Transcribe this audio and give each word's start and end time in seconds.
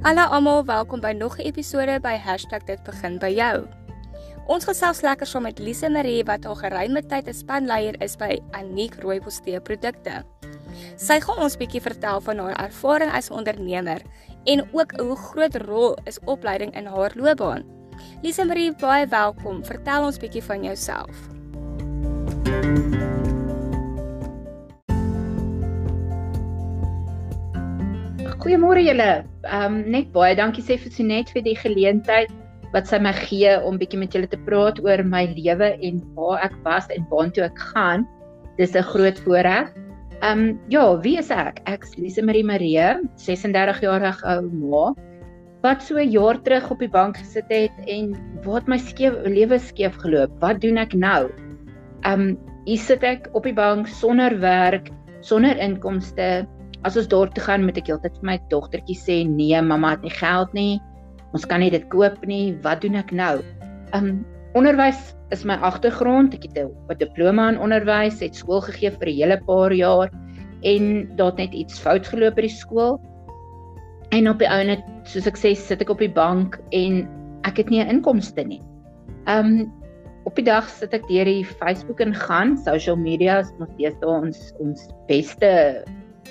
Hallo 0.00 0.22
almal, 0.32 0.62
welkom 0.64 1.00
by 1.04 1.12
nog 1.12 1.36
'n 1.36 1.44
episode 1.44 2.00
by 2.00 2.16
#dit 2.64 2.82
begin 2.84 3.18
by 3.18 3.28
jou. 3.28 3.68
Ons 4.46 4.64
gesels 4.64 5.02
lekker 5.02 5.26
saam 5.26 5.42
met 5.42 5.58
Lise 5.58 5.90
Marie 5.90 6.24
wat 6.24 6.46
al 6.46 6.54
geruime 6.54 7.02
tyd 7.06 7.28
'n 7.28 7.34
spanleier 7.34 8.02
is 8.02 8.16
by 8.16 8.40
Aniek 8.50 8.94
Rooibos 9.02 9.40
Tee 9.40 9.60
Produkte. 9.60 10.24
Sy 10.96 11.20
gaan 11.20 11.38
ons 11.38 11.56
bietjie 11.56 11.82
vertel 11.82 12.20
van 12.20 12.38
haar 12.38 12.64
ervaring 12.64 13.12
as 13.12 13.30
ondernemer 13.30 14.00
en 14.44 14.68
ook 14.72 14.92
hoe 15.00 15.16
groot 15.16 15.56
rol 15.56 15.98
is 16.04 16.18
opleiding 16.24 16.74
in 16.74 16.86
haar 16.86 17.12
loopbaan. 17.14 17.64
Lise 18.22 18.44
Marie, 18.44 18.72
baie 18.72 19.06
welkom. 19.06 19.64
Vertel 19.64 20.04
ons 20.04 20.18
bietjie 20.18 20.42
van 20.42 20.64
jouself. 20.64 21.28
Goeiemôre 28.40 28.80
julle. 28.80 29.10
Ehm 29.44 29.64
um, 29.66 29.74
net 29.92 30.06
baie 30.14 30.32
dankie 30.32 30.62
sê 30.64 30.78
vir 30.80 30.92
Sonet 30.94 31.28
vir 31.34 31.42
die 31.44 31.56
geleentheid 31.60 32.30
wat 32.72 32.86
sy 32.88 32.96
my 33.02 33.10
gee 33.12 33.50
om 33.68 33.76
bietjie 33.76 33.98
met 34.00 34.14
julle 34.16 34.30
te 34.32 34.38
praat 34.46 34.78
oor 34.80 35.02
my 35.04 35.26
lewe 35.34 35.68
en 35.84 35.98
waar 36.16 36.46
ek 36.46 36.54
was 36.64 36.86
en 36.94 37.04
waartoe 37.10 37.44
ek 37.44 37.58
gaan. 37.74 38.06
Dis 38.56 38.72
'n 38.72 38.86
groot 38.92 39.18
voorreg. 39.26 39.68
Ehm 40.22 40.38
um, 40.38 40.46
ja, 40.72 40.84
wie 41.04 41.18
is 41.20 41.28
ek? 41.28 41.60
Ek's 41.68 41.98
Lise 41.98 42.24
Marie 42.24 42.44
Marie, 42.44 43.04
36 43.20 43.82
jarige 43.84 44.24
ou 44.24 44.48
ma 44.48 44.94
wat 45.60 45.82
so 45.82 46.00
'n 46.00 46.08
jaar 46.08 46.40
terug 46.40 46.70
op 46.70 46.78
die 46.80 46.88
bank 46.88 47.20
gesit 47.20 47.52
het 47.52 47.76
en 47.86 48.16
wat 48.48 48.64
my 48.68 48.78
skeef 48.78 49.20
lewe 49.26 49.58
skeef 49.58 50.00
geloop. 50.00 50.32
Wat 50.40 50.62
doen 50.64 50.78
ek 50.78 50.94
nou? 50.94 51.28
Ehm 52.08 52.20
um, 52.20 52.38
hier 52.64 52.80
sit 52.80 53.04
ek 53.04 53.28
op 53.32 53.44
die 53.44 53.52
bank 53.52 53.86
sonder 53.86 54.40
werk, 54.40 54.88
sonder 55.20 55.58
inkomste. 55.60 56.48
As 56.82 56.96
ons 56.96 57.08
daar 57.12 57.28
toe 57.28 57.44
gaan, 57.44 57.64
moet 57.64 57.76
ek 57.76 57.90
heeltyd 57.90 58.14
vir 58.16 58.26
my 58.26 58.36
dogtertjie 58.48 58.96
sê, 58.96 59.16
"Nee, 59.28 59.60
mamma 59.60 59.90
het 59.90 60.02
nie 60.02 60.16
geld 60.16 60.54
nie. 60.54 60.80
Ons 61.32 61.44
kan 61.44 61.60
nie 61.60 61.70
dit 61.70 61.88
koop 61.90 62.26
nie. 62.26 62.56
Wat 62.62 62.80
doen 62.80 62.96
ek 62.96 63.12
nou?" 63.12 63.42
Um 63.92 64.24
onderwys 64.54 65.14
is 65.30 65.44
my 65.44 65.54
agtergrond. 65.54 66.34
Ek 66.34 66.42
het 66.42 66.58
'n 66.58 66.98
diploma 66.98 67.48
in 67.50 67.58
onderwys, 67.58 68.20
het 68.20 68.34
skool 68.34 68.60
gegee 68.60 68.90
vir 68.90 69.08
'n 69.08 69.16
hele 69.16 69.40
paar 69.46 69.72
jaar 69.72 70.10
en 70.62 71.16
daar 71.16 71.30
het 71.30 71.38
net 71.38 71.52
iets 71.52 71.78
fout 71.78 72.06
geloop 72.06 72.34
by 72.36 72.42
die 72.42 72.48
skool. 72.48 73.00
En 74.10 74.28
op 74.28 74.38
die 74.38 74.48
ou 74.48 74.64
net, 74.64 74.82
soos 75.04 75.26
ek 75.26 75.36
sê, 75.36 75.54
sit 75.56 75.80
ek 75.80 75.90
op 75.90 75.98
die 75.98 76.12
bank 76.12 76.58
en 76.72 77.08
ek 77.44 77.56
het 77.56 77.70
nie 77.70 77.80
'n 77.80 77.88
inkomste 77.88 78.44
nie. 78.44 78.62
Um 79.26 79.72
op 80.24 80.36
die 80.36 80.44
dag 80.44 80.68
sit 80.68 80.92
ek 80.94 81.06
deur 81.08 81.24
die 81.24 81.44
Facebook 81.44 82.00
en 82.00 82.14
gaan, 82.14 82.58
social 82.58 82.96
media 82.96 83.38
is 83.38 83.52
nog 83.58 83.68
steeds 83.74 84.04
ons 84.04 84.52
ons 84.58 84.88
beste 85.08 85.84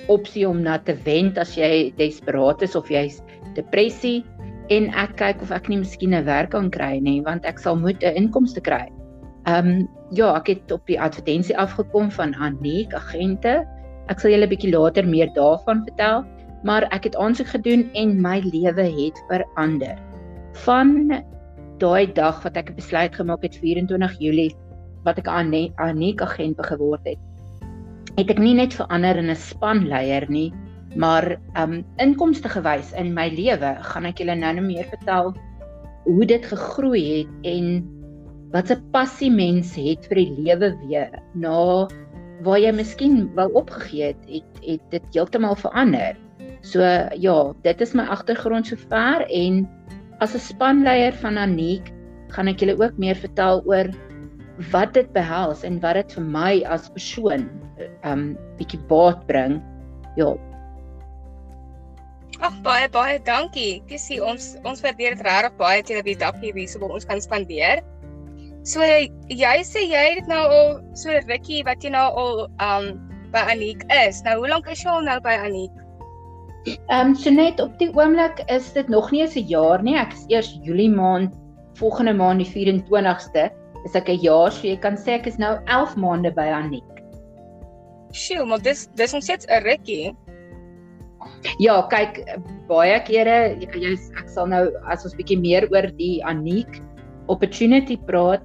opsie 0.08 0.48
om 0.48 0.62
na 0.64 0.78
te 0.78 0.96
wend 1.06 1.38
as 1.38 1.56
jy 1.58 1.92
desperaat 1.98 2.62
is 2.66 2.76
of 2.76 2.90
jy's 2.90 3.22
depressie 3.56 4.24
en 4.74 4.90
ek 4.94 5.16
kyk 5.18 5.42
of 5.46 5.52
ek 5.56 5.70
nie 5.70 5.82
miskien 5.82 6.14
'n 6.14 6.26
werk 6.26 6.52
kan 6.52 6.70
kry 6.70 7.00
nie 7.00 7.22
want 7.22 7.46
ek 7.46 7.60
sal 7.60 7.76
moet 7.76 8.04
'n 8.04 8.16
inkomste 8.16 8.62
kry. 8.62 8.88
Ehm 9.48 9.68
um, 9.68 9.88
ja, 10.12 10.36
ek 10.36 10.48
het 10.48 10.72
op 10.72 10.86
die 10.88 11.00
advertensie 11.00 11.58
afgekom 11.58 12.12
van 12.12 12.34
Aniek 12.36 12.94
agente. 12.94 13.66
Ek 14.10 14.20
sal 14.20 14.32
julle 14.32 14.46
'n 14.46 14.50
bietjie 14.50 14.74
later 14.74 15.06
meer 15.06 15.30
daarvan 15.34 15.86
vertel, 15.86 16.26
maar 16.64 16.84
ek 16.92 17.04
het 17.04 17.16
aansoek 17.16 17.48
gedoen 17.48 17.90
en 17.94 18.22
my 18.22 18.40
lewe 18.42 18.86
het 19.02 19.18
verander. 19.30 19.98
Van 20.66 21.24
daai 21.80 22.14
dag 22.14 22.44
wat 22.44 22.58
ek 22.58 22.76
besluit 22.76 23.16
gemaak 23.16 23.44
het 23.44 23.56
24 23.56 24.20
Julie 24.20 24.56
wat 25.06 25.18
ek 25.18 25.28
Aniek 25.28 26.22
agent 26.22 26.58
geword 26.60 27.06
het 27.06 27.29
het 28.18 28.30
ek 28.30 28.40
nie 28.40 28.56
net 28.58 28.74
verander 28.74 29.18
in 29.18 29.30
'n 29.30 29.36
spanleier 29.36 30.26
nie, 30.30 30.54
maar 30.96 31.38
um 31.56 31.84
inkomste 31.98 32.50
gewys 32.50 32.94
in 32.94 33.14
my 33.14 33.30
lewe, 33.30 33.78
gaan 33.82 34.06
ek 34.06 34.20
julle 34.20 34.36
nou 34.36 34.54
net 34.54 34.64
meer 34.64 34.88
vertel 34.90 35.34
hoe 36.06 36.26
dit 36.26 36.46
gegroei 36.46 37.04
het 37.20 37.34
en 37.46 37.84
wat 38.52 38.72
'n 38.72 38.82
passie 38.92 39.30
mens 39.32 39.76
het 39.76 40.06
vir 40.10 40.16
die 40.16 40.34
lewe 40.46 40.74
weer 40.88 41.12
na 41.36 41.88
waar 42.42 42.60
jy 42.60 42.72
miskien 42.72 43.30
wou 43.36 43.52
opgegee 43.54 44.14
het, 44.14 44.24
het, 44.28 44.60
het 44.64 44.82
dit 44.92 45.04
heeltemal 45.14 45.56
verander. 45.56 46.16
So 46.62 46.82
ja, 47.16 47.54
dit 47.64 47.82
is 47.82 47.94
my 47.94 48.04
agtergrond 48.04 48.68
sover 48.68 49.28
en 49.28 49.68
as 50.20 50.36
'n 50.36 50.40
spanleier 50.40 51.14
van 51.14 51.38
Aniek 51.38 51.94
gaan 52.30 52.48
ek 52.48 52.60
julle 52.60 52.78
ook 52.80 52.98
meer 52.98 53.16
vertel 53.16 53.62
oor 53.66 53.92
wat 54.72 54.94
dit 54.94 55.08
behels 55.16 55.64
en 55.64 55.80
wat 55.80 55.96
dit 55.96 56.14
vir 56.18 56.26
my 56.36 56.52
as 56.68 56.90
persoon 56.92 57.48
um 58.08 58.34
bietjie 58.60 58.80
baat 58.92 59.22
bring. 59.30 59.60
Ja. 60.20 60.34
Ag 62.44 62.56
baie 62.64 62.90
baie 62.92 63.20
dankie. 63.24 63.80
Sê 63.96 64.20
ons 64.24 64.56
ons 64.68 64.84
waardeer 64.84 65.16
dit 65.16 65.26
regtig 65.28 65.56
baie 65.60 65.82
dat 65.82 65.94
jy 65.96 66.04
die 66.12 66.20
dag 66.20 66.36
hier 66.44 66.56
wees 66.58 66.76
om 66.80 66.90
ons 66.92 67.08
kan 67.08 67.24
spandeer. 67.24 67.84
So 68.68 68.84
jy 68.84 69.56
sê 69.64 69.86
jy 69.88 70.06
het 70.20 70.28
nou 70.28 70.44
al 70.44 70.74
so 71.00 71.14
rukkie 71.28 71.64
wat 71.68 71.84
jy 71.84 71.94
nou 71.96 72.08
al 72.24 72.42
um 72.60 72.92
by 73.32 73.46
Aniek 73.54 73.86
is. 73.94 74.24
Nou 74.26 74.42
hoe 74.42 74.50
lank 74.52 74.68
is 74.68 74.84
jy 74.84 74.92
al 74.92 75.08
nou 75.08 75.20
by 75.24 75.38
Aniek? 75.40 75.76
Ehm 76.68 77.14
um, 77.14 77.16
so 77.16 77.32
net 77.32 77.62
op 77.64 77.78
die 77.80 77.90
oomblik 77.96 78.44
is 78.52 78.74
dit 78.76 78.90
nog 78.92 79.12
nie 79.12 79.22
eens 79.24 79.40
'n 79.40 79.48
jaar 79.48 79.84
nie. 79.84 79.96
Ek 79.96 80.12
is 80.14 80.26
eers 80.28 80.52
Julie 80.64 80.92
maand 80.92 81.32
volgende 81.80 82.14
maand 82.14 82.44
die 82.44 82.52
24ste 82.52 83.48
is 83.90 83.96
ek 83.98 84.10
'n 84.14 84.22
jaar, 84.22 84.52
so 84.54 84.68
jy 84.68 84.78
kan 84.78 84.96
sê 84.96 85.18
ek 85.18 85.28
is 85.28 85.38
nou 85.42 85.58
11 85.68 85.98
maande 85.98 86.32
by 86.36 86.48
Aniek. 86.54 86.86
Sjoe, 88.14 88.46
maar 88.46 88.62
dis 88.62 88.88
dis 88.96 89.14
ons 89.14 89.24
steeds 89.26 89.46
'n 89.50 89.64
rukkie. 89.66 90.16
Ja, 91.60 91.82
kyk 91.90 92.22
baie 92.70 93.00
kere 93.06 93.58
jy 93.60 93.94
ek 94.20 94.30
sal 94.30 94.48
nou 94.48 94.70
as 94.88 95.06
ons 95.06 95.16
bietjie 95.16 95.40
meer 95.40 95.68
oor 95.74 95.90
die 95.98 96.22
Aniek 96.24 96.82
opportunity 97.28 97.98
praat, 97.98 98.42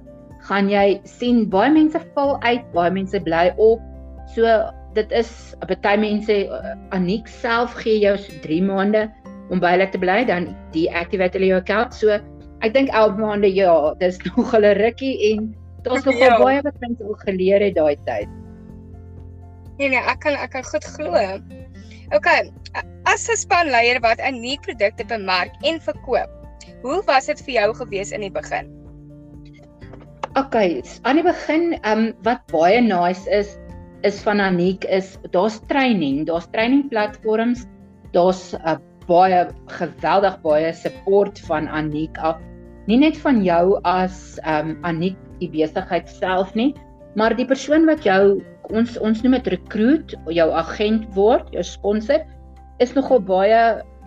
gaan 0.47 0.69
jy 0.69 1.01
sien 1.05 1.45
baie 1.49 1.71
mense 1.71 1.99
val 2.15 2.37
uit, 2.43 2.65
baie 2.73 2.91
mense 2.91 3.19
bly 3.19 3.53
op. 3.57 3.81
So 4.35 4.45
dit 4.95 5.11
is 5.11 5.55
baie 5.67 5.97
mense 5.97 6.35
Aniek 6.91 7.27
self 7.27 7.73
gee 7.81 7.99
jou 7.99 8.17
so 8.17 8.33
3 8.43 8.61
maande 8.61 9.09
om 9.49 9.59
by 9.59 9.75
hulle 9.75 9.89
te 9.91 10.01
bly 10.01 10.23
dan 10.25 10.55
deactivate 10.73 11.37
hulle 11.37 11.53
jou 11.53 11.59
account. 11.61 11.93
So 11.93 12.19
ek 12.63 12.73
dink 12.73 12.89
11 12.89 13.17
maande 13.19 13.51
ja, 13.51 13.93
dis 13.99 14.19
nog 14.29 14.53
'n 14.53 14.75
rukkie 14.79 15.15
en 15.31 15.55
daar's 15.83 16.05
nog 16.05 16.17
ja. 16.17 16.37
baie 16.39 16.61
wat 16.61 16.79
mense 16.79 17.03
al 17.03 17.19
geleer 17.25 17.61
het 17.61 17.75
daai 17.75 17.97
tyd. 18.05 18.29
Nee 19.77 19.89
nee, 19.89 19.99
ek 19.99 20.19
kan 20.23 20.33
ek 20.39 20.51
kan 20.55 20.63
goed 20.63 20.85
glo. 20.95 21.39
OK, 22.15 22.27
as 23.03 23.27
'n 23.29 23.37
spanleier 23.37 23.99
wat 23.99 24.21
unieke 24.21 24.71
produkte 24.71 25.05
bemark 25.05 25.51
en 25.63 25.81
verkoop, 25.81 26.31
hoe 26.81 27.01
was 27.05 27.25
dit 27.25 27.41
vir 27.41 27.53
jou 27.53 27.69
gewees 27.75 28.11
in 28.11 28.21
die 28.21 28.31
begin? 28.31 28.71
OK, 30.35 30.55
aan 31.03 31.15
die 31.15 31.23
begin, 31.23 31.79
ehm 31.81 31.99
um, 31.99 32.13
wat 32.23 32.43
baie 32.51 32.81
nice 32.81 33.29
is 33.29 33.57
is 34.05 34.21
van 34.21 34.39
Aniek 34.39 34.83
is 34.85 35.17
daar's 35.33 35.59
training, 35.67 36.25
daar's 36.27 36.45
training 36.53 36.89
platforms, 36.89 37.65
daar's 38.11 38.53
'n 38.53 38.61
uh, 38.67 38.77
baie 39.07 39.45
geweldig 39.67 40.41
baie 40.41 40.73
support 40.73 41.39
van 41.47 41.67
Aniek 41.67 42.17
af 42.17 42.41
nie 42.89 42.97
net 43.01 43.17
van 43.21 43.41
jou 43.45 43.77
as 43.87 44.37
ehm 44.43 44.75
um, 44.75 44.77
Aniek 44.85 45.17
die 45.41 45.49
besigheid 45.51 46.07
self 46.09 46.53
nie, 46.55 46.71
maar 47.19 47.33
die 47.35 47.47
persoon 47.47 47.87
wat 47.89 48.05
jou 48.05 48.39
ons 48.73 48.95
ons 49.03 49.21
noem 49.23 49.35
dit 49.39 49.51
recruit, 49.55 50.15
jou 50.33 50.47
agent 50.61 51.05
word, 51.17 51.49
jou 51.53 51.63
sponsor 51.65 52.23
is 52.83 52.93
nogal 52.95 53.21
baie 53.21 53.61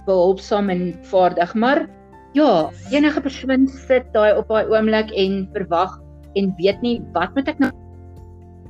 behulpsaam 0.06 0.70
en 0.72 0.82
vaardig, 1.10 1.53
maar 1.54 1.84
ja, 2.36 2.70
enige 2.94 3.20
persoon 3.25 3.66
sit 3.88 4.09
daai 4.15 4.32
op 4.38 4.48
daai 4.48 4.70
oomblik 4.70 5.12
en 5.16 5.44
verwag 5.56 5.98
en 6.38 6.54
weet 6.60 6.80
nie 6.84 6.98
wat 7.15 7.34
moet 7.36 7.50
ek 7.50 7.60
nou 7.62 7.72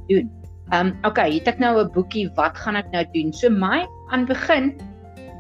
doen. 0.09 0.29
Ehm 0.73 0.89
um, 0.89 0.95
okay, 1.09 1.31
het 1.37 1.49
ek 1.49 1.61
nou 1.61 1.77
'n 1.81 1.93
boekie, 1.93 2.29
wat 2.37 2.57
gaan 2.57 2.77
ek 2.77 2.91
nou 2.93 3.05
doen? 3.15 3.33
So 3.33 3.51
my 3.51 3.85
aan 4.11 4.25
begin 4.27 4.77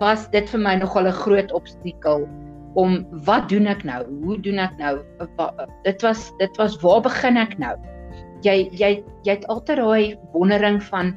was 0.01 0.29
dit 0.31 0.49
vir 0.49 0.61
my 0.61 0.75
nogal 0.77 1.09
'n 1.09 1.21
groot 1.23 1.53
obstakel 1.53 2.29
om 2.75 3.07
wat 3.27 3.49
doen 3.49 3.67
ek 3.67 3.85
nou? 3.85 4.05
Hoe 4.23 4.39
doen 4.41 4.59
ek 4.59 4.79
nou? 4.79 4.99
Dit 5.85 6.03
was 6.03 6.33
dit 6.39 6.57
was 6.59 6.77
waar 6.83 7.01
begin 7.03 7.37
ek 7.37 7.59
nou? 7.59 7.77
Jy 8.43 8.69
jy 8.73 9.05
jy 9.25 9.33
het 9.35 9.47
altyd 9.47 9.79
daai 9.79 10.17
wondering 10.33 10.83
van 10.83 11.17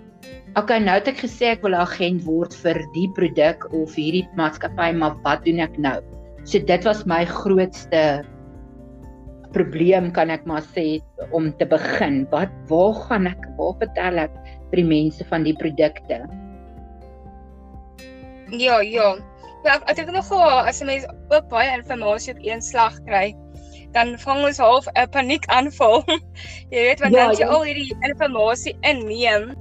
okay, 0.55 0.79
nou 0.79 0.97
het 0.97 1.07
ek 1.07 1.21
gesê 1.23 1.53
ek 1.53 1.63
wil 1.63 1.75
'n 1.75 1.85
agent 1.85 2.25
word 2.25 2.53
vir 2.53 2.81
die 2.93 3.07
produk 3.15 3.67
of 3.73 3.95
hierdie 3.95 4.27
maatskappy, 4.35 4.91
maar 4.93 5.15
wat 5.23 5.45
doen 5.45 5.59
ek 5.59 5.77
nou? 5.77 6.01
So 6.43 6.59
dit 6.59 6.83
was 6.85 7.05
my 7.05 7.25
grootste 7.25 8.25
probleem 9.53 10.11
kan 10.11 10.31
ek 10.31 10.45
maar 10.45 10.63
sê 10.75 11.01
om 11.31 11.51
te 11.59 11.65
begin. 11.65 12.25
Wat 12.31 12.49
waar 12.67 12.93
gaan 13.07 13.27
ek? 13.27 13.41
Waar 13.57 13.75
vertel 13.79 14.17
ek 14.17 14.31
vir 14.71 14.77
die 14.81 14.87
mense 14.87 15.23
van 15.29 15.43
die 15.43 15.55
produkte? 15.55 16.25
Ja, 18.51 18.81
ja. 18.81 19.15
Ja, 19.63 19.77
ek 19.85 19.95
dink 19.95 20.09
nog 20.11 20.27
wel 20.29 20.65
as 20.65 20.81
'n 20.81 20.85
mens 20.85 21.05
ook 21.29 21.47
baie 21.47 21.69
inligting 21.69 22.03
op 22.03 22.45
een 22.45 22.61
slag 22.61 22.97
kry, 23.05 23.35
dan 23.91 24.19
vang 24.19 24.43
ons 24.45 24.57
half 24.57 24.87
'n 24.93 25.09
paniekaanval. 25.09 26.03
jy 26.73 26.81
weet 26.81 26.99
want 26.99 27.13
ja, 27.13 27.27
dan 27.27 27.35
jy 27.37 27.45
ja. 27.45 27.51
al 27.51 27.63
hierdie 27.63 27.95
inligting 27.99 28.33
inneem. 28.81 29.53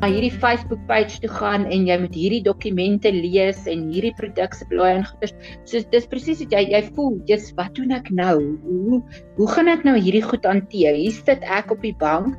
Na 0.00 0.08
hierdie 0.08 0.32
Facebook 0.32 0.80
page 0.88 1.20
toe 1.20 1.28
gaan 1.28 1.66
en 1.68 1.84
jy 1.84 1.96
moet 2.00 2.14
hierdie 2.16 2.40
dokumente 2.44 3.10
lees 3.12 3.66
en 3.68 3.82
hierdie 3.92 4.14
produk 4.16 4.54
se 4.56 4.64
blaai 4.70 4.94
en 4.94 5.04
goeders. 5.04 5.34
So 5.68 5.84
dis 5.92 6.08
presies 6.08 6.40
wat 6.40 6.54
jy 6.56 6.62
jy 6.72 6.80
voel, 6.96 7.18
jy's 7.28 7.50
wat 7.58 7.74
doen 7.76 7.92
ek 7.92 8.08
nou? 8.08 8.36
Hoe 8.64 9.00
hoe 9.36 9.48
gaan 9.52 9.68
ek 9.68 9.84
nou 9.84 9.98
hierdie 9.98 10.24
goed 10.24 10.48
hanteer? 10.48 10.96
Hier 10.96 11.12
sit 11.12 11.44
ek 11.44 11.74
op 11.74 11.84
die 11.84 11.92
bank. 12.00 12.38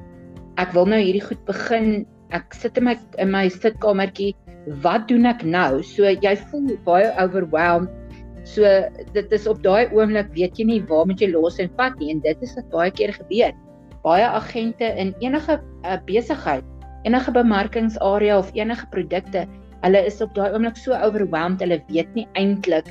Ek 0.61 0.73
wil 0.73 0.89
nou 0.89 0.99
hierdie 1.01 1.21
goed 1.21 1.41
begin. 1.45 2.03
Ek 2.33 2.49
sit 2.57 2.81
in 2.81 2.89
my 2.89 2.97
in 3.21 3.29
my 3.29 3.45
sitkamertjie. 3.53 4.33
Wat 4.81 5.05
doen 5.11 5.29
ek 5.29 5.45
nou? 5.45 5.83
So 5.85 6.09
jy 6.09 6.33
voel 6.49 6.73
baie 6.87 7.13
overwhelmed. 7.21 7.93
So 8.49 8.65
dit 9.13 9.37
is 9.37 9.45
op 9.45 9.61
daai 9.61 9.93
oomblik 9.93 10.33
weet 10.33 10.57
jy 10.57 10.65
nie 10.65 10.81
waar 10.89 11.05
moet 11.05 11.21
jy 11.21 11.29
los 11.29 11.61
en 11.61 11.69
vat 11.77 11.93
nie 12.01 12.09
en 12.15 12.25
dit 12.25 12.41
is 12.41 12.57
wat 12.57 12.73
baie 12.73 12.89
keer 12.89 13.13
gebeur. 13.21 13.53
Baie 14.01 14.25
agente 14.25 14.87
in 14.97 15.13
enige 15.21 15.61
uh, 15.61 15.99
besigheid 16.09 16.65
enige 17.03 17.31
bemarkingsarea 17.31 18.37
of 18.37 18.51
enige 18.53 18.87
produkte, 18.93 19.45
hulle 19.81 20.05
is 20.05 20.21
op 20.21 20.33
daai 20.35 20.51
oomblik 20.53 20.77
so 20.77 20.93
overwhelmed, 20.93 21.61
hulle 21.63 21.81
weet 21.89 22.11
nie 22.17 22.27
eintlik 22.39 22.89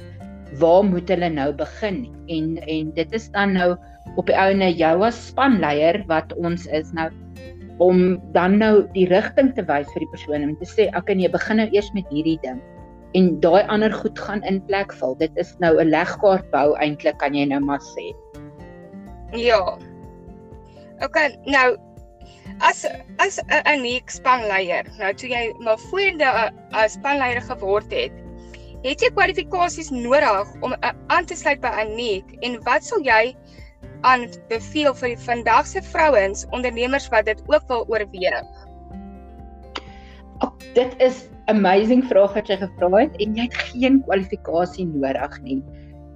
waar 0.59 0.83
moet 0.85 1.09
hulle 1.09 1.31
nou 1.31 1.53
begin. 1.55 2.03
En 2.29 2.57
en 2.67 2.91
dit 2.97 3.13
is 3.15 3.31
dan 3.31 3.55
nou 3.55 3.77
op 4.19 4.27
die 4.27 4.37
ouene 4.37 4.73
jou 4.75 4.97
as 5.07 5.19
spanleier 5.29 6.03
wat 6.11 6.35
ons 6.39 6.67
is 6.75 6.91
nou 6.97 7.11
om 7.81 8.19
dan 8.35 8.59
nou 8.61 8.83
die 8.93 9.07
rigting 9.09 9.55
te 9.57 9.65
wys 9.65 9.89
vir 9.95 10.05
die 10.05 10.11
persoon 10.13 10.43
om 10.45 10.57
te 10.61 10.69
sê, 10.69 10.89
"Oké, 10.89 10.99
okay, 10.99 11.15
nee, 11.15 11.29
begin 11.29 11.57
nou 11.57 11.69
eers 11.73 11.93
met 11.95 12.05
hierdie 12.11 12.39
ding." 12.43 12.61
En 13.15 13.41
daai 13.41 13.65
ander 13.67 13.93
goed 13.93 14.19
gaan 14.19 14.43
in 14.43 14.61
plek 14.67 14.93
val. 14.93 15.15
Dit 15.15 15.31
is 15.37 15.57
nou 15.59 15.81
'n 15.81 15.91
legkaart 15.91 16.51
bou 16.51 16.77
eintlik 16.77 17.19
kan 17.19 17.35
jy 17.35 17.47
nou 17.47 17.61
maar 17.61 17.81
sê. 17.81 18.15
Ja. 19.33 19.79
Okay, 21.01 21.39
nou 21.47 21.77
as 22.61 22.85
as 23.19 23.39
'n 23.49 23.79
uniek 23.79 24.11
spanleier, 24.11 24.87
nou 24.99 25.13
toe 25.15 25.31
jy 25.31 25.45
maar 25.65 25.79
voorde 25.91 26.29
'n 26.73 26.89
spanleier 26.89 27.41
geword 27.41 27.93
het, 27.93 28.13
het 28.85 29.03
jy 29.03 29.11
kwalifikasies 29.17 29.91
nodig 29.91 30.49
om 30.61 30.75
aan 31.09 31.27
te 31.27 31.37
sluit 31.37 31.61
by 31.61 31.73
uniek 31.85 32.37
en 32.41 32.61
wat 32.65 32.85
sal 32.85 33.03
jy 33.05 33.37
aanbeveel 34.09 34.95
vir 34.95 35.15
die 35.15 35.25
vandag 35.27 35.67
se 35.67 35.83
vrouens 35.83 36.47
ondernemers 36.57 37.09
wat 37.13 37.29
dit 37.29 37.43
ook 37.47 37.69
wil 37.69 37.85
oorweeg? 37.89 38.49
Oh, 40.41 40.53
dit 40.75 40.95
is 40.99 41.29
amazing 41.53 42.05
vraag 42.09 42.33
wat 42.39 42.49
jy 42.49 42.57
gevra 42.63 42.91
het 42.97 43.17
en 43.21 43.37
jy 43.37 43.49
het 43.49 43.57
geen 43.73 44.01
kwalifikasie 44.07 44.87
nodig 44.89 45.41
nie. 45.45 45.61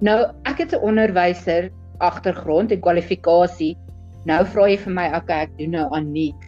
Nou, 0.01 0.33
ek 0.49 0.57
het 0.65 0.73
'n 0.73 0.81
onderwyser 0.81 1.69
agtergrond 1.99 2.71
en 2.71 2.81
kwalifikasie 2.81 3.77
Nou 4.25 4.41
vra 4.49 4.67
jy 4.71 4.77
vir 4.81 4.93
my, 4.97 5.05
okay, 5.17 5.45
ek 5.45 5.57
doen 5.59 5.75
nou 5.77 5.85
Aniek. 5.93 6.47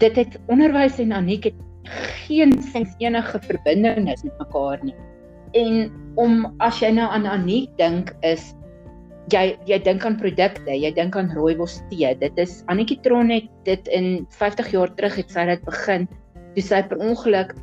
Dit 0.00 0.16
het 0.16 0.36
onderwys 0.52 1.00
en 1.02 1.12
Aniek 1.16 1.50
het 1.50 1.58
geen 2.26 2.56
sins 2.72 2.94
enige 3.00 3.40
verbintenis 3.44 4.24
met 4.24 4.38
mekaar 4.40 4.80
nie. 4.84 4.96
En 5.56 5.90
om 6.20 6.46
as 6.64 6.80
jy 6.80 6.90
nou 6.96 7.08
aan 7.12 7.28
Aniek 7.28 7.68
dink 7.80 8.14
is 8.26 8.54
jy 9.34 9.56
jy 9.66 9.78
dink 9.82 10.04
aan 10.06 10.18
produkte, 10.20 10.72
jy 10.72 10.90
dink 10.94 11.16
aan 11.18 11.32
rooibos 11.34 11.80
tee. 11.90 12.12
Dit 12.20 12.38
is 12.40 12.60
Anetjie 12.72 12.98
Tron 13.04 13.32
het 13.32 13.48
dit 13.68 13.88
in 13.94 14.26
50 14.38 14.72
jaar 14.74 14.92
terug 14.98 15.18
het 15.20 15.32
sy 15.32 15.46
dit 15.50 15.64
begin. 15.66 16.06
Toe 16.56 16.64
sy 16.64 16.82
per 16.88 17.00
ongeluk 17.02 17.54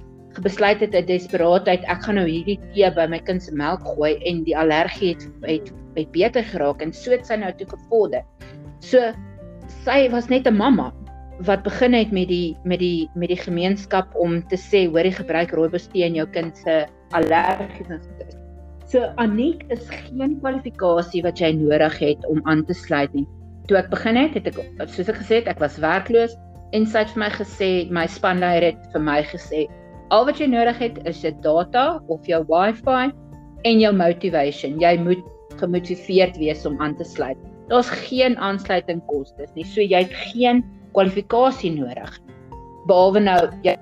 besluit 0.41 0.81
het 0.81 0.95
uit 0.97 1.07
desperaatheid 1.07 1.85
ek 1.91 2.05
gaan 2.05 2.17
nou 2.17 2.25
hierdie 2.25 2.57
tee 2.73 2.89
by 2.95 3.05
my 3.09 3.19
kind 3.21 3.43
se 3.43 3.53
melk 3.53 3.83
gooi 3.95 4.15
en 4.29 4.41
die 4.47 4.55
allergie 4.57 5.13
het 5.13 5.27
het, 5.45 5.69
het 5.97 6.11
beter 6.11 6.43
geraak 6.43 6.81
en 6.81 6.93
so 6.93 7.11
het 7.13 7.25
sy 7.27 7.37
nou 7.39 7.51
toe 7.57 7.67
gevorder. 7.69 8.23
So 8.83 9.11
sy 9.83 10.09
was 10.11 10.29
net 10.29 10.47
'n 10.47 10.57
mamma 10.57 10.91
wat 11.47 11.63
begin 11.63 11.93
het 11.93 12.11
met 12.11 12.27
die 12.27 12.57
met 12.63 12.79
die 12.79 13.09
met 13.15 13.29
die 13.29 13.39
gemeenskap 13.39 14.15
om 14.15 14.41
te 14.47 14.55
sê 14.55 14.87
hoor 14.89 15.05
jy 15.05 15.11
gebruik 15.11 15.51
rooibos 15.51 15.87
tee 15.87 16.05
in 16.05 16.15
jou 16.15 16.27
kind 16.27 16.57
se 16.57 16.85
allergie 17.11 17.85
en 17.89 18.01
so. 18.01 18.39
So 18.87 18.99
Aniek 19.17 19.63
is 19.69 19.89
geen 19.89 20.39
kwalifikasie 20.39 21.23
wat 21.23 21.39
jy 21.39 21.51
nodig 21.51 21.97
het 21.99 22.25
om 22.29 22.41
aan 22.45 22.65
te 22.65 22.73
sluit 22.73 23.13
nie. 23.13 23.27
Toe 23.67 23.77
ek 23.77 23.89
begin 23.89 24.15
het, 24.15 24.33
het 24.33 24.47
ek 24.47 24.89
soos 24.89 25.09
ek 25.09 25.17
gesê 25.17 25.35
het, 25.41 25.47
ek 25.47 25.59
was 25.59 25.79
werkloos 25.79 26.35
en 26.73 26.85
sy 26.85 26.99
het 26.99 27.09
vir 27.09 27.19
my 27.19 27.29
gesê, 27.29 27.89
my 27.89 28.05
spanleier 28.07 28.61
het 28.61 28.77
vir 28.93 29.01
my 29.01 29.23
gesê, 29.23 29.67
Al 30.13 30.27
wat 30.27 30.37
jy 30.37 30.45
nodig 30.45 30.77
het 30.77 30.97
is 31.09 31.23
jou 31.23 31.31
data 31.41 31.97
of 32.13 32.27
jou 32.29 32.43
wifi 32.45 33.05
en 33.65 33.79
jou 33.81 33.91
motivation. 33.97 34.75
Jy 34.81 34.97
moet 35.01 35.23
gemotiveerd 35.61 36.37
wees 36.41 36.65
om 36.65 36.79
aan 36.81 36.95
te 36.97 37.07
sluit. 37.07 37.37
Daar's 37.71 37.89
geen 37.89 38.37
aansluiting 38.37 39.01
kostes 39.09 39.51
nie. 39.55 39.65
So 39.65 39.81
jy 39.81 40.03
het 40.05 40.15
geen 40.33 40.63
kwalifikasie 40.93 41.73
nodig. 41.75 42.19
Behalwe 42.87 43.23
nou 43.23 43.39
jy 43.65 43.77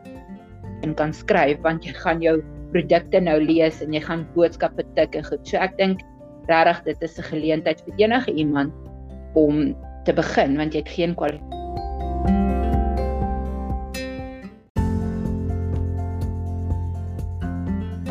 kan 0.97 1.13
skryf 1.13 1.61
want 1.65 1.85
jy 1.85 1.93
gaan 2.01 2.21
jou 2.23 2.39
produkte 2.71 3.19
nou 3.21 3.37
lees 3.43 3.81
en 3.83 3.93
jy 3.93 4.01
gaan 4.05 4.25
boodskappe 4.35 4.85
tik 4.95 5.15
en 5.15 5.27
goed. 5.27 5.43
So 5.47 5.57
ek 5.57 5.77
dink 5.77 6.05
regtig 6.49 6.83
dit 6.85 7.07
is 7.09 7.19
'n 7.19 7.29
geleentheid 7.29 7.81
vir 7.85 8.05
enige 8.07 8.31
iemand 8.33 8.73
om 9.35 9.75
te 10.05 10.13
begin 10.13 10.57
want 10.57 10.73
jy 10.73 10.81
het 10.81 10.89
geen 10.89 11.15
kwalifikasie 11.15 11.61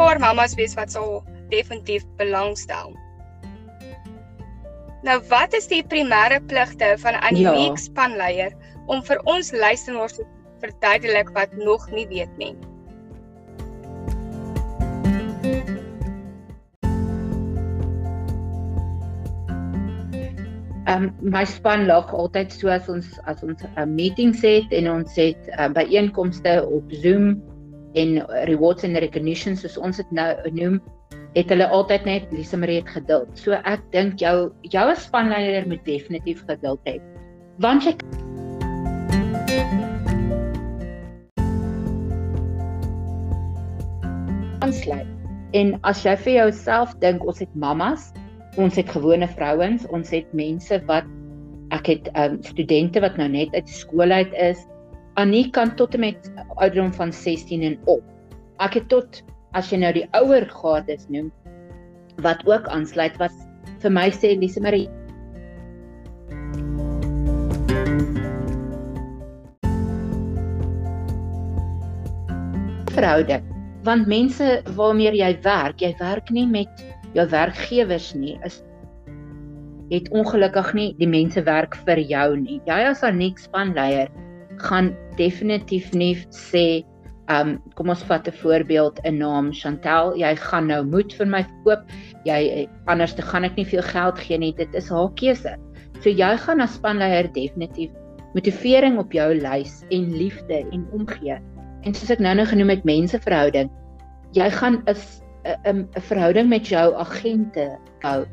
paar 0.01 0.17
mamas 0.17 0.55
wees 0.57 0.73
wat 0.79 0.89
sal 0.89 1.21
definitief 1.53 2.07
belangstel. 2.17 2.97
Nou 5.03 5.17
wat 5.31 5.55
is 5.57 5.65
die 5.71 5.81
primêre 5.81 6.41
pligte 6.51 6.93
van 7.01 7.17
'n 7.17 7.37
uniek 7.37 7.77
ja. 7.77 7.85
spanleier 7.85 8.53
om 8.87 9.01
vir 9.03 9.21
ons 9.25 9.53
luisteraars 9.53 10.19
te 10.19 10.27
verduidelik 10.61 11.31
wat 11.33 11.53
nog 11.57 11.89
nie 11.91 12.07
weet 12.09 12.37
nie? 12.37 12.53
Ehm 20.85 21.05
um, 21.05 21.15
my 21.21 21.45
span 21.45 21.87
lag 21.87 22.13
altyd 22.13 22.53
so 22.53 22.69
as 22.69 22.89
ons 22.89 23.17
as 23.25 23.43
ons 23.43 23.63
'n 23.63 23.73
uh, 23.79 23.87
meeting 23.87 24.37
het 24.43 24.69
en 24.73 24.91
ons 24.91 25.17
het 25.17 25.49
uh, 25.57 25.69
byeenkomste 25.73 26.67
op 26.67 26.85
Zoom 26.93 27.41
en 27.95 28.27
rewards 28.45 28.85
and 28.85 28.97
recognition 28.97 29.57
soos 29.57 29.79
ons 29.79 29.97
dit 29.97 30.11
nou 30.11 30.51
noem, 30.53 30.81
het 31.35 31.51
hulle 31.53 31.69
altyd 31.71 32.07
net 32.09 32.33
Lisa 32.35 32.59
Marie 32.59 32.81
het 32.81 32.91
geduld. 32.91 33.31
So 33.39 33.55
ek 33.69 33.85
dink 33.95 34.19
jou 34.23 34.51
jou 34.73 34.87
spanleier 34.99 35.69
moet 35.71 35.85
definitief 35.87 36.43
geduld 36.49 36.83
hê. 36.89 36.99
Want 37.63 37.87
jy 37.87 37.95
aansluit. 44.65 45.07
En 45.55 45.75
as 45.87 46.03
jy 46.07 46.17
vir 46.25 46.37
jouself 46.37 46.93
dink 47.03 47.25
ons 47.27 47.41
het 47.43 47.55
mammas, 47.59 48.11
ons 48.59 48.77
het 48.79 48.91
gewone 48.91 49.27
vrouens, 49.35 49.87
ons 49.95 50.11
het 50.15 50.29
mense 50.37 50.79
wat 50.91 51.07
ek 51.75 51.87
het 51.87 52.11
um, 52.19 52.39
studente 52.43 53.03
wat 53.03 53.19
nou 53.19 53.29
net 53.31 53.55
uit 53.55 53.71
skool 53.71 54.11
uit 54.11 54.35
is, 54.35 54.63
Annie 55.19 55.51
kan 55.55 55.75
tot 55.79 55.95
en 55.95 56.07
met 56.07 56.31
ouderdom 56.57 56.93
van 56.95 57.13
16 57.13 57.63
en 57.67 57.77
op. 57.91 58.03
Ek 58.63 58.79
het 58.79 58.89
tot 58.91 59.23
as 59.53 59.71
jy 59.73 59.81
nou 59.83 59.93
die 59.93 60.07
ouer 60.15 60.47
gades 60.51 61.09
noem 61.09 61.31
wat 62.25 62.43
ook 62.47 62.69
aansluit 62.69 63.17
wat 63.19 63.35
vir 63.83 63.91
my 63.91 64.09
sê 64.15 64.35
Lise 64.39 64.61
Marie 64.61 64.89
verhouding 72.95 73.47
want 73.85 74.07
mense 74.07 74.63
waarmee 74.77 75.15
jy 75.17 75.31
werk, 75.45 75.81
jy 75.81 75.95
werk 76.01 76.31
nie 76.31 76.47
met 76.47 76.83
jou 77.17 77.25
werkgewers 77.33 78.13
nie, 78.15 78.37
is 78.45 78.61
het 79.91 80.11
ongelukkig 80.15 80.73
nie 80.77 80.89
die 81.01 81.09
mense 81.11 81.43
werk 81.47 81.75
vir 81.87 81.99
jou 81.99 82.37
nie. 82.39 82.61
Jy 82.69 82.81
as 82.91 83.03
'n 83.03 83.17
nik 83.19 83.39
spanleier 83.39 84.09
gaan 84.59 84.95
definitief 85.17 85.93
nie 85.95 86.15
sê 86.31 86.85
um 87.31 87.57
kom 87.79 87.93
ons 87.93 88.03
vat 88.09 88.29
'n 88.29 88.37
voorbeeld 88.43 89.01
'n 89.05 89.19
naam 89.19 89.53
Chantel 89.53 90.15
jy 90.19 90.35
gaan 90.37 90.67
nou 90.67 90.83
moed 90.85 91.13
vir 91.13 91.27
my 91.27 91.43
koop 91.65 91.83
jy 92.25 92.69
anders 92.87 93.15
te 93.15 93.23
gaan 93.23 93.45
ek 93.45 93.57
nie 93.57 93.65
veel 93.65 93.83
geld 93.83 94.19
gee 94.19 94.39
nie 94.39 94.53
dit 94.53 94.75
is 94.75 94.89
haar 94.89 95.11
keuse. 95.15 95.57
So 96.01 96.11
jy 96.11 96.37
gaan 96.37 96.61
as 96.61 96.75
spanleier 96.75 97.33
definitief 97.33 97.91
motivering 98.35 98.99
op 98.99 99.13
jou 99.13 99.35
lys 99.35 99.85
en 99.91 100.13
liefde 100.17 100.65
en 100.73 100.87
omgee. 100.93 101.39
En 101.83 101.95
soos 101.95 102.11
ek 102.11 102.21
nou-nou 102.21 102.47
genoem 102.47 102.69
het 102.69 102.85
menseverhouding. 102.85 103.71
Jy 104.33 104.51
gaan 104.51 104.83
'n 104.87 104.97
'n 105.67 105.89
verhouding 106.09 106.49
met 106.49 106.69
jou 106.69 106.95
agente 106.95 107.79
hou. 108.03 108.25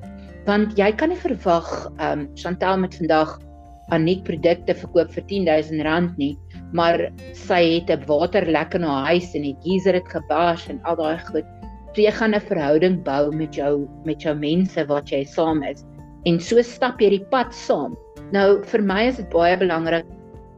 Want 0.46 0.78
jy 0.78 0.92
kan 0.92 1.10
nie 1.10 1.18
verwag 1.18 1.92
um 2.00 2.30
Chantel 2.36 2.78
met 2.78 2.96
vandag 2.96 3.40
Aniek 3.90 4.24
produkte 4.24 4.76
verkoop 4.76 5.12
vir 5.16 5.24
R10000 5.24 6.18
nie, 6.18 6.38
maar 6.74 7.12
sy 7.34 7.80
het 7.80 7.90
'n 7.90 8.06
waterlek 8.08 8.76
in 8.76 8.84
haar 8.84 9.06
huis 9.14 9.36
en 9.36 9.44
die 9.44 9.58
geyser 9.64 9.94
het 9.94 10.08
gebars 10.08 10.68
en 10.70 10.82
al 10.84 10.96
daai 10.96 11.20
goed. 11.20 11.46
So 11.96 12.02
jy 12.02 12.12
gaan 12.12 12.36
'n 12.36 12.42
verhouding 12.42 13.04
bou 13.04 13.32
met 13.32 13.56
jou 13.56 13.88
met 14.06 14.22
jou 14.22 14.36
mense 14.36 14.86
wat 14.88 15.10
jy 15.12 15.24
saam 15.24 15.64
is 15.64 15.86
en 16.26 16.40
so 16.40 16.62
stap 16.62 17.00
jy 17.02 17.10
die 17.10 17.26
pad 17.32 17.54
saam. 17.54 17.96
Nou 18.32 18.62
vir 18.64 18.82
my 18.82 19.08
is 19.08 19.18
dit 19.18 19.30
baie 19.30 19.58
belangrik 19.58 20.06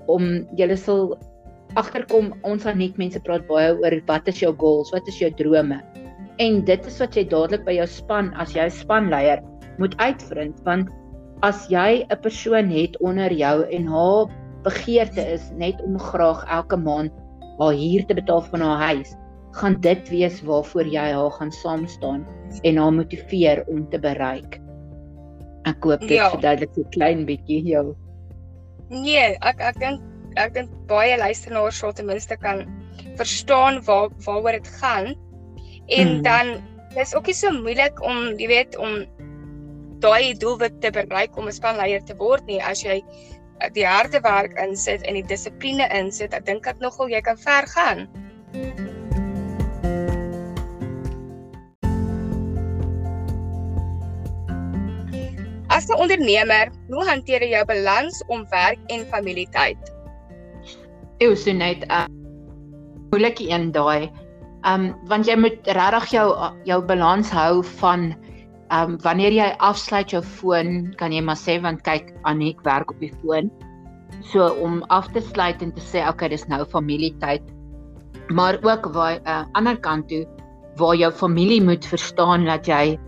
om 0.08 0.46
julle 0.58 0.78
sal 0.78 1.18
agterkom 1.78 2.34
ons 2.44 2.66
aan 2.66 2.80
net 2.80 2.98
mense 2.98 3.20
praat 3.20 3.46
baie 3.48 3.76
oor 3.78 4.02
wat 4.08 4.28
is 4.28 4.42
jou 4.42 4.54
goals, 4.58 4.92
wat 4.92 5.08
is 5.08 5.20
jou 5.20 5.30
drome. 5.30 5.82
En 6.40 6.62
dit 6.66 6.86
is 6.86 7.00
wat 7.00 7.16
jy 7.16 7.28
dadelik 7.30 7.66
by 7.66 7.74
jou 7.78 7.88
span 7.88 8.34
as 8.34 8.56
jy 8.56 8.70
spanleier 8.70 9.44
moet 9.78 9.96
uitvind 10.00 10.58
want 10.66 10.90
as 11.42 11.68
jy 11.70 12.04
'n 12.10 12.22
persoon 12.22 12.70
het 12.70 12.98
onder 13.00 13.32
jou 13.32 13.64
en 13.70 13.88
haar 13.88 14.28
begeerte 14.64 15.24
is 15.36 15.50
net 15.58 15.82
om 15.86 16.00
graag 16.00 16.46
elke 16.48 16.78
maand 16.78 17.12
haar 17.60 17.76
huur 17.76 18.06
te 18.08 18.16
betaal 18.16 18.42
van 18.42 18.62
haar 18.64 18.84
huis, 18.94 19.14
gaan 19.60 19.80
dit 19.84 20.10
wees 20.10 20.42
waarvoor 20.48 20.88
jy 20.88 21.06
haar 21.12 21.32
gaan 21.38 21.52
saam 21.52 21.88
staan 21.88 22.26
en 22.64 22.78
haar 22.78 22.94
motiveer 22.94 23.64
om 23.68 23.84
te 23.90 24.00
bereik. 24.00 24.60
Ek 25.68 25.80
koop 25.84 26.00
dit 26.06 26.18
ja. 26.18 26.30
verduidelik 26.32 26.72
so 26.76 26.88
klein 26.96 27.26
bietjie 27.28 27.62
jou. 27.68 27.92
Nee, 28.90 29.36
ek 29.46 29.60
ek 29.60 29.80
dink 29.82 30.06
ek 30.40 30.54
dink 30.56 30.72
baie 30.88 31.18
luisteraars 31.20 31.80
sal 31.82 31.94
ten 31.94 32.08
minste 32.08 32.38
kan 32.40 32.64
verstaan 33.20 33.82
waar 33.88 34.10
waaroor 34.26 34.60
dit 34.60 34.70
gaan. 34.80 35.14
En 35.90 36.08
hmm. 36.08 36.22
dan 36.24 36.60
dis 36.96 37.16
ook 37.16 37.28
nie 37.28 37.36
so 37.38 37.52
moeilik 37.54 38.00
om, 38.06 38.30
jy 38.40 38.48
weet, 38.50 38.78
om 38.78 39.04
daai 40.00 40.34
doelwit 40.40 40.80
te 40.82 40.92
bereik 40.96 41.38
om 41.38 41.50
'n 41.50 41.56
spanleier 41.56 42.04
te 42.06 42.16
word 42.16 42.46
nie 42.48 42.62
as 42.64 42.84
jy 42.86 43.02
die 43.76 43.86
harde 43.86 44.22
werk 44.24 44.56
insit 44.62 45.04
en 45.08 45.18
die 45.20 45.26
dissipline 45.26 45.88
insit. 45.96 46.34
Ek 46.34 46.46
dink 46.48 46.68
ek 46.68 46.80
nogal 46.84 47.12
jy 47.12 47.22
kan 47.22 47.38
ver 47.38 47.68
gaan. 47.76 48.08
As 55.70 55.88
'n 55.88 55.96
ondernemer, 55.96 56.72
hoe 56.90 57.06
hanteer 57.08 57.42
jy 57.46 57.52
jou 57.54 57.66
balans 57.66 58.24
om 58.28 58.46
werk 58.52 58.80
en 58.90 59.06
familietyd? 59.06 59.78
Eeu 61.20 61.36
so 61.36 61.54
net 61.54 61.86
'n 61.86 61.92
uh, 61.92 62.08
moeilike 63.12 63.50
een 63.50 63.72
daai. 63.72 64.10
Um 64.68 64.96
want 65.08 65.28
jy 65.28 65.36
moet 65.40 65.60
regtig 65.64 66.12
jou 66.12 66.28
jou 66.68 66.82
balans 66.82 67.30
hou 67.32 67.64
van 67.80 68.16
Ehm 68.70 68.92
um, 68.92 68.98
wanneer 69.02 69.34
jy 69.34 69.48
afsluit 69.66 70.12
jou 70.14 70.22
foon, 70.22 70.92
kan 70.98 71.14
jy 71.14 71.24
maar 71.26 71.40
sê 71.42 71.58
want 71.62 71.82
kyk 71.82 72.12
Anik 72.30 72.62
werk 72.62 72.92
op 72.94 73.00
die 73.02 73.14
foon. 73.22 73.50
So 74.30 74.52
om 74.62 74.84
af 74.94 75.08
te 75.14 75.24
sluit 75.26 75.64
en 75.66 75.72
te 75.74 75.82
sê 75.82 76.04
okay, 76.06 76.30
dis 76.30 76.46
nou 76.48 76.62
familietyd. 76.70 77.42
Maar 78.30 78.60
ook 78.62 78.92
waar 78.94 79.18
'n 79.18 79.26
uh, 79.26 79.46
ander 79.54 79.80
kant 79.80 80.08
toe 80.08 80.26
waar 80.78 80.96
jou 80.96 81.12
familie 81.12 81.62
moet 81.64 81.86
verstaan 81.86 82.46
dat 82.46 82.68
jy 82.68 83.00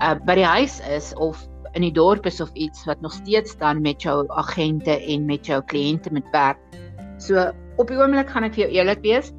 uh, 0.00 0.14
by 0.26 0.34
die 0.34 0.48
huis 0.48 0.80
is 0.88 1.14
of 1.14 1.48
in 1.74 1.82
die 1.82 1.92
dorp 1.92 2.26
is 2.26 2.40
of 2.40 2.50
iets 2.54 2.84
wat 2.88 3.00
nog 3.00 3.12
steeds 3.12 3.56
dan 3.56 3.82
met 3.82 4.02
jou 4.02 4.24
agente 4.28 4.96
en 4.96 5.26
met 5.26 5.46
jou 5.46 5.62
kliënte 5.62 6.12
moet 6.12 6.28
werk. 6.32 6.58
So 7.18 7.52
op 7.76 7.88
die 7.88 7.98
oomblik 8.00 8.30
gaan 8.30 8.44
ek 8.44 8.56
vir 8.56 8.64
jou 8.64 8.72
eerlik 8.80 9.02
wees. 9.04 9.32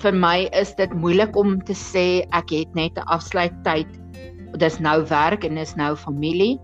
Vir 0.00 0.12
my 0.16 0.48
is 0.56 0.74
dit 0.74 0.92
moeilik 0.92 1.36
om 1.36 1.58
te 1.60 1.76
sê 1.76 2.24
ek 2.32 2.50
het 2.50 2.74
net 2.74 2.96
'n 2.96 3.08
afsluittyd 3.12 4.01
dis 4.58 4.78
nou 4.80 5.02
werk 5.08 5.44
en 5.44 5.56
is 5.56 5.76
nou 5.76 5.94
familie 5.96 6.58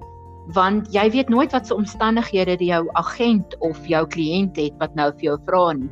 want 0.57 0.89
jy 0.95 1.05
weet 1.13 1.29
nooit 1.29 1.53
wat 1.53 1.67
se 1.69 1.77
omstandighede 1.77 2.57
die 2.57 2.71
jou 2.71 2.87
agent 2.97 3.57
of 3.65 3.81
jou 3.87 4.07
kliënt 4.09 4.57
het 4.57 4.77
wat 4.81 4.95
nou 4.97 5.11
vir 5.19 5.27
jou 5.27 5.37
vra 5.45 5.65
nie. 5.77 5.91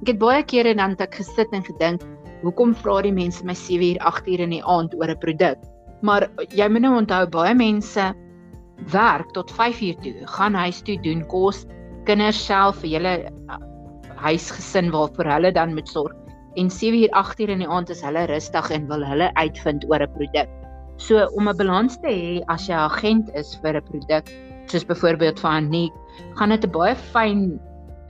Ek 0.00 0.14
het 0.14 0.20
baie 0.22 0.44
kere 0.48 0.72
dan 0.74 0.96
ek 0.96 1.18
gesit 1.20 1.52
en 1.52 1.64
gedink, 1.66 2.04
hoekom 2.40 2.72
vra 2.72 3.02
die 3.04 3.12
mense 3.12 3.44
my 3.44 3.54
7 3.54 3.84
uur 3.90 4.00
8 4.08 4.30
uur 4.32 4.44
in 4.46 4.54
die 4.56 4.64
aand 4.64 4.94
oor 4.96 5.12
'n 5.12 5.20
produk? 5.20 5.58
Maar 6.00 6.30
jy 6.56 6.68
moet 6.68 6.82
nou 6.82 6.96
onthou 6.96 7.26
baie 7.28 7.54
mense 7.54 8.14
werk 8.92 9.28
tot 9.36 9.50
5 9.50 9.80
uur 9.80 9.96
toe, 10.00 10.14
gaan 10.26 10.54
huis 10.54 10.80
toe 10.80 10.96
doen 11.04 11.26
kos, 11.28 11.66
kinders 12.08 12.40
self 12.46 12.80
vir 12.80 12.90
julle 12.96 13.14
uh, 13.28 13.60
huisgesin 14.24 14.90
waarvoor 14.90 15.28
hulle 15.28 15.52
dan 15.52 15.74
moet 15.74 15.88
sorg. 15.88 16.16
En 16.56 16.70
7 16.70 17.02
uur 17.02 17.10
8 17.12 17.40
uur 17.40 17.48
in 17.48 17.58
die 17.58 17.68
aand 17.68 17.90
is 17.90 18.00
hulle 18.00 18.24
rustig 18.26 18.70
en 18.70 18.88
wil 18.88 19.04
hulle 19.04 19.28
uitvind 19.34 19.84
oor 19.90 20.00
'n 20.00 20.12
produk. 20.16 20.48
So 21.00 21.24
om 21.32 21.48
'n 21.48 21.56
balans 21.56 21.96
te 22.02 22.12
hê 22.12 22.44
as 22.48 22.68
jy 22.68 22.76
'n 22.76 22.84
agent 22.90 23.30
is 23.34 23.54
vir 23.62 23.76
'n 23.76 23.86
produk, 23.88 24.26
soos 24.68 24.84
byvoorbeeld 24.84 25.40
vir 25.40 25.50
Anik, 25.50 25.92
gaan 26.36 26.50
dit 26.50 26.64
'n 26.64 26.72
baie 26.76 26.94
fyn 26.94 27.60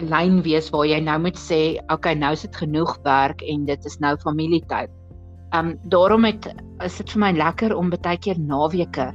lyn 0.01 0.43
wees 0.43 0.71
waar 0.73 0.87
jy 0.87 1.01
nou 1.01 1.19
moet 1.19 1.39
sê, 1.39 1.79
okay, 1.93 2.15
nou 2.15 2.33
is 2.33 2.43
dit 2.43 2.57
genoeg 2.57 2.99
werk 3.05 3.43
en 3.43 3.65
dit 3.65 3.87
is 3.87 3.99
nou 4.01 4.17
familietyd. 4.25 4.91
Um 5.53 5.79
daarom 5.93 6.25
het 6.25 6.47
is 6.85 6.99
dit 6.99 7.11
vir 7.11 7.21
my 7.21 7.33
lekker 7.33 7.77
om 7.77 7.91
baie 7.91 8.19
keer 8.19 8.39
naweke 8.39 9.13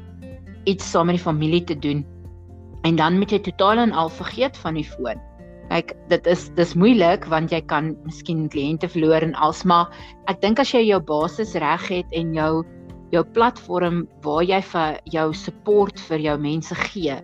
iets 0.66 0.92
saam 0.92 1.08
met 1.08 1.18
die 1.18 1.24
familie 1.24 1.64
te 1.64 1.76
doen. 1.76 2.06
En 2.84 2.96
dan 2.96 3.18
moet 3.18 3.32
jy 3.32 3.40
totaal 3.40 3.78
en 3.78 3.92
al 3.92 4.10
vergeet 4.10 4.58
van 4.58 4.76
die 4.76 4.86
foon. 4.86 5.20
Kyk, 5.70 5.96
dit 6.10 6.28
is 6.28 6.50
dis 6.56 6.76
moeilik 6.78 7.26
want 7.26 7.52
jy 7.52 7.62
kan 7.62 7.96
miskien 8.06 8.50
kliënte 8.50 8.88
verloor 8.88 9.26
en 9.26 9.34
alsmaar 9.36 9.90
ek 10.30 10.42
dink 10.42 10.60
as 10.62 10.72
jy 10.72 10.84
jou 10.86 11.00
basis 11.02 11.56
reg 11.56 11.88
het 11.90 12.06
en 12.14 12.34
jou 12.34 12.64
jou 13.12 13.24
platform 13.36 14.08
waar 14.26 14.44
jy 14.44 14.62
vir 14.72 15.00
jou 15.14 15.34
support 15.34 16.00
vir 16.10 16.20
jou 16.20 16.38
mense 16.38 16.76
gee, 16.90 17.20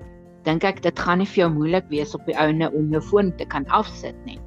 dink 0.45 0.63
ek 0.63 0.81
dit 0.81 0.99
gaan 0.99 1.21
nie 1.21 1.29
vir 1.29 1.45
jou 1.45 1.49
moeilik 1.53 1.89
wees 1.89 2.15
op 2.15 2.25
die 2.25 2.37
ouene 2.37 2.71
om 2.71 2.91
jou 2.91 3.01
foon 3.01 3.31
te 3.37 3.45
kan 3.45 3.65
afsit 3.69 4.17
nie 4.25 4.39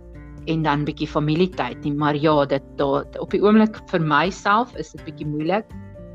en 0.51 0.65
dan 0.65 0.85
bietjie 0.85 1.09
familietyd 1.09 1.85
nie, 1.85 1.95
maar 1.97 2.17
ja, 2.21 2.35
dit 2.49 2.65
daar 2.77 3.07
op 3.23 3.33
die 3.33 3.41
oomblik 3.43 3.79
vir 3.91 4.03
myself 4.05 4.75
is 4.81 4.93
dit 4.93 5.05
bietjie 5.07 5.29
moeilik 5.29 5.71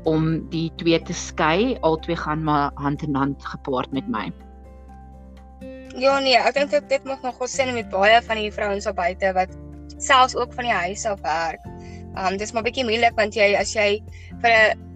om 0.08 0.36
die 0.52 0.68
twee 0.80 1.00
te 1.04 1.16
skei, 1.16 1.76
albei 1.86 2.16
gaan 2.16 2.44
maar 2.46 2.70
hand 2.80 3.02
in 3.04 3.18
hand 3.18 3.42
gepaard 3.44 3.92
met 3.92 4.06
my. 4.08 4.28
Ja 5.98 6.18
nee, 6.22 6.38
ek 6.38 6.54
dink 6.56 6.70
dit 6.72 7.08
moet 7.08 7.22
nog 7.26 7.36
goed 7.40 7.50
sien 7.50 7.74
met 7.74 7.90
baie 7.92 8.20
van 8.24 8.38
die 8.40 8.52
vrouens 8.54 8.86
op 8.88 8.96
buite 8.96 9.34
wat 9.36 9.52
selfs 9.98 10.36
ook 10.38 10.54
van 10.56 10.70
die 10.70 10.78
huis 10.86 11.04
af 11.04 11.20
werk. 11.26 11.66
Um 12.16 12.38
dis 12.38 12.54
maar 12.54 12.64
bietjie 12.64 12.86
moeilik 12.86 13.18
want 13.18 13.36
jy 13.36 13.52
as 13.58 13.74
jy 13.74 13.98
vir 14.40 14.50
'n 14.54 14.89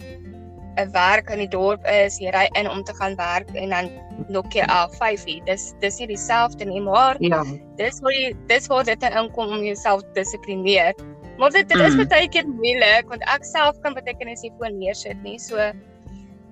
'n 0.77 0.91
werk 0.91 1.29
in 1.29 1.39
die 1.39 1.51
dorp 1.51 1.85
is, 1.87 2.19
jy 2.19 2.31
ry 2.35 2.45
in 2.59 2.69
om 2.69 2.83
te 2.83 2.93
gaan 2.95 3.15
werk 3.15 3.49
en 3.55 3.69
dan 3.69 3.89
nok 4.27 4.53
jy 4.53 4.65
af 4.67 4.95
5 4.97 5.25
uur. 5.27 5.41
Dis 5.45 5.73
dis 5.79 5.99
nie 5.99 6.07
dieselfde 6.07 6.65
nie, 6.65 6.81
maar 6.81 7.15
ja. 7.19 7.43
Dis 7.79 7.99
hoe 8.03 8.13
jy 8.13 8.33
dis 8.47 8.67
waar 8.67 8.83
dit 8.83 9.03
inkom 9.03 9.51
om 9.57 9.63
jouself 9.63 10.01
te 10.01 10.21
dissiplineer. 10.21 10.93
Maar 11.37 11.51
dit 11.51 11.69
dit 11.69 11.79
is 11.79 11.95
mm. 11.95 12.07
baie 12.07 12.29
keer 12.29 12.47
moeilik 12.47 13.09
want 13.11 13.23
ek 13.31 13.43
self 13.43 13.79
kan 13.83 13.93
baie 13.93 14.15
keer 14.15 14.27
nie 14.27 14.37
se 14.39 14.51
foon 14.59 14.79
neersit 14.79 15.19
nie. 15.23 15.39
So 15.39 15.71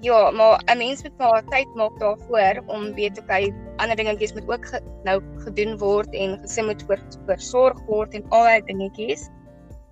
ja, 0.03 0.32
maar 0.32 0.60
'n 0.68 0.77
mens 0.77 1.03
moet 1.03 1.18
maar 1.18 1.44
tyd 1.51 1.75
maak 1.75 2.00
daarvoor 2.00 2.63
om 2.68 2.94
weet 2.94 3.22
jy 3.27 3.53
ander 3.77 3.96
dingetjies 3.96 4.34
moet 4.34 4.50
ook 4.50 4.65
ge, 4.65 4.80
nou 5.03 5.22
gedoen 5.46 5.77
word 5.77 6.13
en 6.13 6.39
gesin 6.42 6.65
moet 6.65 6.84
voor 6.88 7.00
versorg 7.25 7.80
word 7.88 8.13
en 8.13 8.25
al 8.30 8.44
daai 8.44 8.62
dingetjies. 8.65 9.30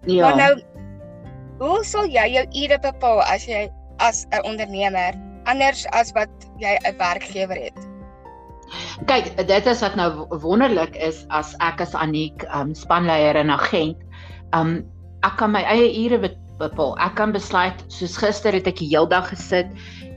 Ja. 0.06 0.22
Maar 0.22 0.36
nou 0.36 0.54
hoe 1.60 1.84
sal 1.86 2.06
jy 2.10 2.28
jou 2.34 2.46
ure 2.64 2.80
bepaal 2.80 3.22
as 3.22 3.46
jy 3.46 3.70
as 4.02 4.26
'n 4.34 4.44
ondernemer 4.44 5.16
anders 5.46 5.86
as 5.94 6.12
wat 6.18 6.30
jy 6.58 6.78
'n 6.86 6.98
werkgewer 6.98 7.58
het? 7.58 7.80
Kyk, 9.06 9.36
dit 9.48 9.66
is 9.66 9.82
wat 9.82 9.96
nou 9.96 10.28
wonderlik 10.42 10.96
is 10.96 11.26
as 11.30 11.56
ek 11.60 11.82
as 11.82 11.96
Anik 11.96 12.46
um 12.56 12.74
spanleier 12.76 13.36
en 13.36 13.50
agent, 13.50 13.98
um 14.54 14.86
ek 15.24 15.38
kan 15.38 15.52
my 15.52 15.62
eie 15.64 15.90
ure 16.06 16.32
bepaal. 16.62 16.96
Ek 17.00 17.16
kan 17.16 17.34
besluit 17.34 17.84
soos 17.88 18.18
gister 18.18 18.54
het 18.54 18.68
ek 18.68 18.80
die 18.80 18.90
hele 18.94 19.10
dag 19.10 19.30
gesit 19.34 19.70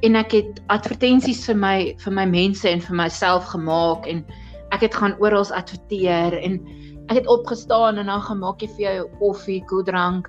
en 0.05 0.17
ek 0.17 0.37
het 0.37 0.61
advertensies 0.69 1.45
vir 1.49 1.57
my 1.57 1.77
vir 2.05 2.13
my 2.13 2.27
mense 2.29 2.69
en 2.69 2.81
vir 2.81 2.97
myself 2.97 3.49
gemaak 3.53 4.07
en 4.07 4.25
ek 4.73 4.89
het 4.89 4.95
gaan 4.95 5.17
oral 5.23 5.47
adverteer 5.57 6.37
en 6.41 6.61
ek 7.09 7.23
het 7.23 7.29
opgestaan 7.29 7.99
en 8.01 8.09
dan 8.09 8.23
gemaak 8.25 8.63
jy 8.63 8.69
vir 8.77 8.85
jou 8.85 9.09
koffie, 9.21 9.61
koeldrank, 9.69 10.29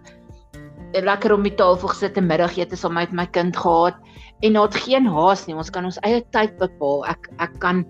lekker 1.04 1.34
om 1.34 1.44
die 1.44 1.56
tafel 1.58 1.92
gesit 1.92 2.18
en 2.20 2.28
middagete 2.30 2.78
saam 2.80 2.96
met 2.96 3.12
my 3.16 3.26
kind 3.36 3.56
gehad 3.58 3.98
en 4.44 4.58
daar 4.58 4.68
het 4.70 4.78
geen 4.86 5.08
haas 5.08 5.46
nie. 5.48 5.56
Ons 5.56 5.72
kan 5.74 5.86
ons 5.88 6.00
eie 6.08 6.22
tyd 6.36 6.58
bepaal. 6.62 7.06
Ek 7.12 7.30
ek 7.44 7.60
kan 7.60 7.84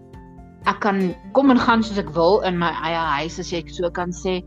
ek 0.65 0.79
kan 0.81 1.01
kom 1.37 1.53
en 1.53 1.61
gaan 1.61 1.83
soos 1.83 2.01
ek 2.01 2.09
wil 2.15 2.41
in 2.47 2.57
my 2.61 2.71
eie 2.87 3.01
huis 3.21 3.39
as 3.39 3.51
jy 3.53 3.63
so 3.69 3.89
kan 3.89 4.13
sê. 4.15 4.41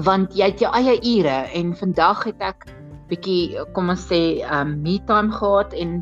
Want 0.00 0.36
jy 0.36 0.52
het 0.52 0.62
jou 0.64 0.70
eie 0.72 0.96
ure 0.96 1.40
en 1.56 1.74
vandag 1.76 2.24
het 2.30 2.40
ek 2.40 2.68
bietjie 3.10 3.58
kom 3.74 3.90
ons 3.90 4.06
sê 4.08 4.40
um 4.60 4.78
me 4.84 4.98
time 5.08 5.32
gehad 5.34 5.74
en 5.74 6.00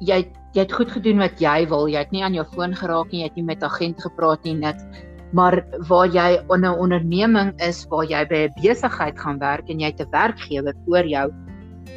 jy 0.00 0.26
jy 0.56 0.64
het 0.64 0.72
goed 0.72 0.90
gedoen 0.90 1.20
wat 1.20 1.40
jy 1.40 1.68
wil. 1.70 1.86
Jy 1.88 2.00
het 2.02 2.12
nie 2.12 2.24
aan 2.24 2.34
jou 2.34 2.44
foon 2.54 2.74
geraak 2.74 3.12
nie, 3.12 3.22
jy 3.22 3.28
het 3.28 3.36
nie 3.36 3.46
met 3.46 3.62
agent 3.62 4.00
gepraat 4.02 4.44
nie, 4.48 4.56
niks 4.56 4.84
maar 5.32 5.64
waar 5.88 6.08
jy 6.08 6.40
'n 6.48 6.64
onderneming 6.64 7.52
is 7.60 7.86
waar 7.90 8.04
jy 8.04 8.24
by 8.28 8.48
'n 8.48 8.54
besigheid 8.62 9.18
gaan 9.18 9.38
werk 9.38 9.68
en 9.68 9.80
jy 9.80 9.92
'n 9.92 10.10
werkgewer 10.10 10.74
voor 10.86 11.06
jou 11.06 11.32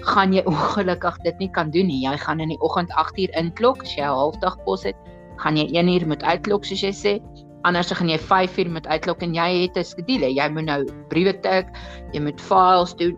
gaan 0.02 0.34
jy 0.34 0.44
ongelukkig 0.46 1.18
dit 1.24 1.38
nie 1.40 1.50
kan 1.50 1.72
doen 1.72 1.88
nie. 1.88 2.02
Jy 2.06 2.18
gaan 2.18 2.40
in 2.40 2.50
die 2.50 2.62
oggend 2.62 2.90
8uur 2.92 3.30
inklok 3.38 3.82
as 3.82 3.96
jy 3.96 4.04
'n 4.04 4.18
halfdag 4.18 4.58
pos 4.66 4.84
het 4.84 4.96
gaan 5.38 5.58
jy 5.58 5.68
1 5.78 5.88
uur 5.88 6.08
moet 6.08 6.24
uitklok 6.24 6.66
soos 6.66 6.82
jy 6.82 6.92
sê. 6.92 7.22
Anders 7.64 7.92
gaan 7.92 8.10
jy 8.10 8.18
5 8.18 8.58
uur 8.58 8.70
moet 8.72 8.88
uitklok 8.88 9.22
en 9.22 9.34
jy 9.34 9.62
het 9.62 9.78
'n 9.78 9.84
skedule 9.84 10.34
jy 10.34 10.50
moet 10.50 10.66
nou 10.66 10.86
briewe 11.10 11.34
tik 11.34 11.68
jy 12.14 12.22
moet 12.22 12.42
files 12.42 12.96
doen 12.96 13.18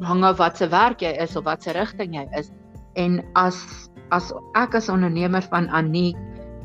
hang 0.00 0.24
af 0.24 0.38
wat 0.38 0.56
se 0.56 0.68
werk 0.68 1.02
jy 1.02 1.12
is 1.22 1.36
of 1.36 1.44
wat 1.44 1.62
se 1.62 1.72
rigting 1.72 2.14
jy 2.14 2.26
is. 2.38 2.50
En 2.94 3.22
as 3.34 3.90
as 4.10 4.32
ek 4.54 4.74
as 4.74 4.88
ondernemer 4.88 5.42
van 5.42 5.68
Aniek 5.68 6.16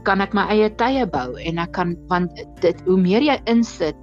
kan 0.07 0.23
ek 0.23 0.35
my 0.37 0.45
eie 0.53 0.69
tye 0.79 1.03
bou 1.11 1.35
en 1.35 1.59
ek 1.59 1.73
kan 1.75 1.95
want 2.11 2.39
dit 2.63 2.83
hoe 2.87 2.97
meer 2.99 3.23
jy 3.25 3.35
insit 3.51 3.97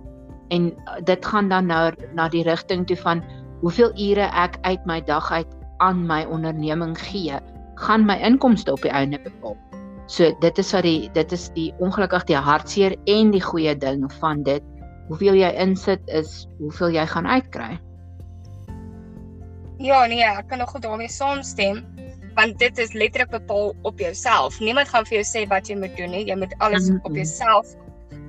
en 0.53 0.69
dit 1.09 1.27
gaan 1.33 1.49
dan 1.49 1.71
nou 1.73 1.89
na 2.19 2.29
die 2.29 2.45
rigting 2.45 2.85
toe 2.89 2.99
van 3.01 3.23
hoeveel 3.63 3.95
ure 3.97 4.29
ek 4.37 4.59
uit 4.69 4.83
my 4.87 5.01
dag 5.09 5.31
uit 5.33 5.49
aan 5.83 6.05
my 6.07 6.23
onderneming 6.29 6.93
gee, 7.01 7.41
gaan 7.81 8.05
my 8.07 8.19
inkomste 8.21 8.73
op 8.73 8.85
die 8.85 8.93
einde 8.93 9.19
bepaal. 9.25 9.57
So 10.07 10.29
dit 10.41 10.61
is 10.61 10.73
wat 10.77 10.85
die 10.85 11.09
dit 11.17 11.33
is 11.33 11.49
die 11.57 11.71
ongelukkig 11.81 12.29
die 12.29 12.37
hartseer 12.37 12.97
en 13.09 13.33
die 13.33 13.43
goeie 13.43 13.73
ding 13.73 14.05
van 14.21 14.45
dit. 14.45 14.63
Hoeveel 15.09 15.41
jy 15.41 15.51
insit 15.61 16.05
is 16.13 16.45
hoeveel 16.61 16.93
jy 16.99 17.07
gaan 17.09 17.27
uitkry. 17.27 17.73
Ja, 19.81 20.05
nee, 20.07 20.23
ek 20.25 20.49
kan 20.53 20.61
nog 20.61 20.77
daarmee 20.81 21.09
saamstem 21.09 21.83
want 22.35 22.59
dit 22.59 22.79
is 22.79 22.93
letterlik 22.93 23.31
bepaal 23.31 23.75
op 23.83 23.99
jouself. 23.99 24.61
Niemand 24.61 24.89
gaan 24.89 25.07
vir 25.07 25.21
jou 25.21 25.27
sê 25.27 25.47
wat 25.49 25.69
jy 25.69 25.77
moet 25.79 25.97
doen 25.97 26.11
nie. 26.11 26.25
Jy 26.27 26.37
moet 26.37 26.55
alles 26.59 26.89
mm 26.89 26.97
-hmm. 26.97 27.05
op 27.05 27.15
jouself 27.15 27.75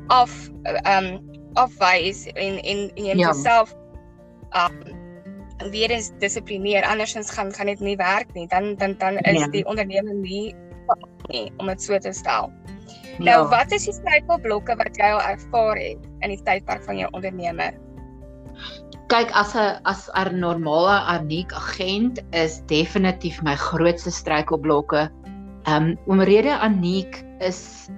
af 0.08 0.50
ehm 0.64 1.06
um, 1.06 1.34
afwys 1.54 2.26
en 2.34 2.62
en, 2.62 2.92
en 2.96 3.06
jy 3.06 3.16
moet 3.16 3.26
ja. 3.26 3.32
jouself 3.32 3.76
um 4.54 4.96
weer 5.72 5.92
eens 5.92 6.12
dissiplineer 6.20 6.84
andersins 6.84 7.32
gaan 7.32 7.54
gaan 7.54 7.66
dit 7.66 7.80
nie 7.80 7.96
werk 7.96 8.34
nie 8.34 8.48
dan 8.48 8.76
dan 8.76 8.96
dan 8.98 9.18
is 9.18 9.40
ja. 9.40 9.48
die 9.48 9.66
onderneming 9.66 10.22
nie 10.22 10.56
nie 11.28 11.52
om 11.58 11.68
dit 11.68 11.82
so 11.82 11.98
te 11.98 12.12
stel. 12.14 12.52
Ja. 13.18 13.24
Nou 13.24 13.48
wat 13.50 13.72
is 13.72 13.88
die 13.88 13.94
struikelblokke 13.94 14.76
wat 14.76 14.98
jy 14.98 15.10
al 15.16 15.22
ervaar 15.22 15.80
het 15.80 15.98
in 16.20 16.30
die 16.30 16.42
tydperk 16.44 16.84
van 16.84 16.98
jou 16.98 17.10
ondernemer? 17.12 17.74
Kyk 19.06 19.30
as 19.38 19.54
'n 19.54 19.82
as 19.86 20.10
'n 20.18 20.40
normale 20.40 20.98
uniek 21.16 21.54
agent 21.54 22.20
is 22.34 22.62
definitief 22.66 23.42
my 23.44 23.56
grootste 23.56 24.10
struikelblokke. 24.10 25.10
Um, 25.68 25.94
omrede 26.08 26.58
uniek 26.66 27.22
is 27.40 27.90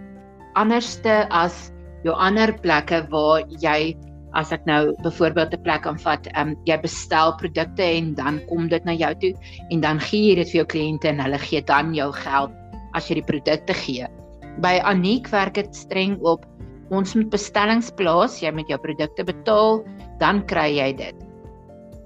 anderste 0.55 1.27
as 1.31 1.71
jou 2.03 2.15
ander 2.15 2.51
plekke 2.59 3.07
waar 3.11 3.47
jy 3.63 3.95
as 4.35 4.51
ek 4.51 4.65
nou 4.67 4.91
byvoorbeeld 5.03 5.53
'n 5.55 5.63
plek 5.63 5.87
aanvat, 5.87 6.27
um, 6.35 6.55
jy 6.65 6.77
bestel 6.81 7.31
produkte 7.39 7.83
en 7.83 8.13
dan 8.13 8.41
kom 8.49 8.67
dit 8.67 8.83
na 8.85 8.91
jou 8.91 9.13
toe 9.15 9.33
en 9.71 9.81
dan 9.81 9.99
gee 9.99 10.29
jy 10.29 10.35
dit 10.35 10.51
vir 10.51 10.59
jou 10.59 10.67
kliënte 10.75 11.07
en 11.07 11.19
hulle 11.19 11.39
gee 11.39 11.61
dan 11.61 11.93
jou 11.95 12.11
geld 12.11 12.51
as 12.93 13.07
jy 13.09 13.21
die 13.21 13.29
produkte 13.31 13.73
gee. 13.73 14.07
By 14.59 14.79
Aniek 14.83 15.29
werk 15.31 15.53
dit 15.53 15.75
streng 15.75 16.19
op 16.21 16.45
ons 16.91 17.15
moet 17.15 17.29
bestellings 17.29 17.91
plaas, 17.91 18.41
jy 18.41 18.51
moet 18.51 18.67
jou 18.67 18.77
produkte 18.79 19.23
betaal, 19.23 19.83
dan 20.19 20.45
kry 20.45 20.69
jy 20.77 20.91
dit. 20.97 21.15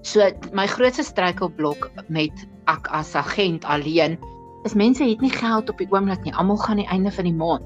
So 0.02 0.26
my 0.54 0.66
grootste 0.68 1.04
struikelblok 1.06 1.92
met 2.10 2.34
ek 2.72 2.88
as 2.90 3.16
agent 3.16 3.66
alleen 3.66 4.18
is 4.66 4.78
mense 4.78 5.04
het 5.04 5.22
nie 5.22 5.34
geld 5.34 5.70
op 5.70 5.78
die 5.82 5.90
oomblik 5.90 6.24
nie. 6.26 6.34
Almal 6.34 6.60
gaan 6.62 6.82
die 6.82 6.90
einde 6.90 7.12
van 7.12 7.30
die 7.30 7.38
maand. 7.38 7.66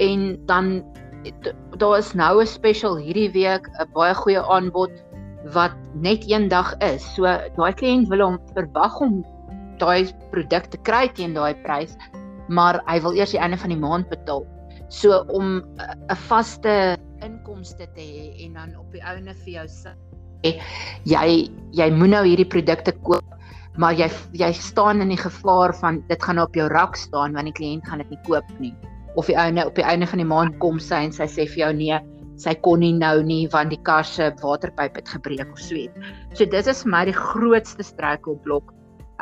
En 0.00 0.36
dan 0.46 0.82
daar 1.78 1.98
is 1.98 2.12
nou 2.18 2.42
'n 2.42 2.46
special 2.46 2.96
hierdie 2.96 3.30
week, 3.32 3.68
'n 3.78 3.88
baie 3.94 4.14
goeie 4.14 4.42
aanbod 4.42 4.90
wat 5.52 5.74
net 5.94 6.24
een 6.30 6.48
dag 6.48 6.74
is. 6.78 7.02
So 7.14 7.22
daai 7.56 7.72
kliënt 7.72 8.08
wil 8.08 8.20
hom 8.20 8.38
verwag 8.54 9.00
om 9.00 9.24
daai 9.78 10.10
produk 10.30 10.70
te 10.70 10.78
kry 10.78 11.08
teen 11.08 11.34
daai 11.34 11.54
prys, 11.64 11.96
maar 12.48 12.82
hy 12.86 13.00
wil 13.00 13.14
eers 13.14 13.30
die 13.30 13.40
einde 13.40 13.56
van 13.56 13.70
die 13.70 13.78
maand 13.78 14.08
betaal. 14.08 14.46
So 14.88 15.24
om 15.28 15.62
'n 16.10 16.16
vaste 16.28 16.96
inkomste 17.62 17.86
te 17.94 18.02
hê 18.02 18.44
en 18.44 18.54
dan 18.58 18.74
op 18.76 18.90
die 18.92 19.02
ouene 19.06 19.34
vir 19.44 19.62
jou 19.62 19.66
sê 19.70 19.94
jy 21.06 21.48
jy 21.70 21.90
moet 21.94 22.10
nou 22.10 22.24
hierdie 22.26 22.48
produkte 22.48 22.92
koop 23.06 23.24
maar 23.78 23.94
jy 23.94 24.08
jy 24.34 24.50
staan 24.52 25.00
in 25.00 25.12
die 25.14 25.20
gevaar 25.20 25.72
van 25.78 26.02
dit 26.08 26.22
gaan 26.22 26.38
op 26.42 26.56
jou 26.56 26.66
rak 26.68 26.96
staan 26.96 27.34
want 27.38 27.46
die 27.46 27.54
kliënt 27.54 27.86
gaan 27.86 28.02
dit 28.02 28.10
nie 28.10 28.22
koop 28.26 28.48
nie 28.58 28.74
of 29.14 29.28
die 29.30 29.36
ouene 29.38 29.66
op 29.66 29.76
die 29.76 29.86
einde 29.86 30.06
van 30.06 30.18
die 30.18 30.26
maand 30.26 30.58
kom 30.58 30.80
sy 30.80 31.04
en 31.06 31.14
sy 31.14 31.28
sê 31.28 31.46
vir 31.46 31.66
jou 31.66 31.72
nee, 31.78 31.98
sy 32.36 32.54
kon 32.64 32.80
nie 32.80 32.92
nou 32.96 33.22
nie 33.22 33.46
want 33.52 33.70
die 33.70 33.80
kar 33.86 34.04
se 34.04 34.32
waterpyp 34.42 34.96
het 34.96 35.08
gebreek 35.08 35.52
of 35.52 35.60
so 35.60 35.76
iets. 35.76 35.92
So 36.34 36.48
dit 36.48 36.66
is 36.66 36.80
vir 36.82 36.90
my 36.90 37.02
die 37.06 37.16
grootste 37.16 37.84
struikelblok 37.84 38.72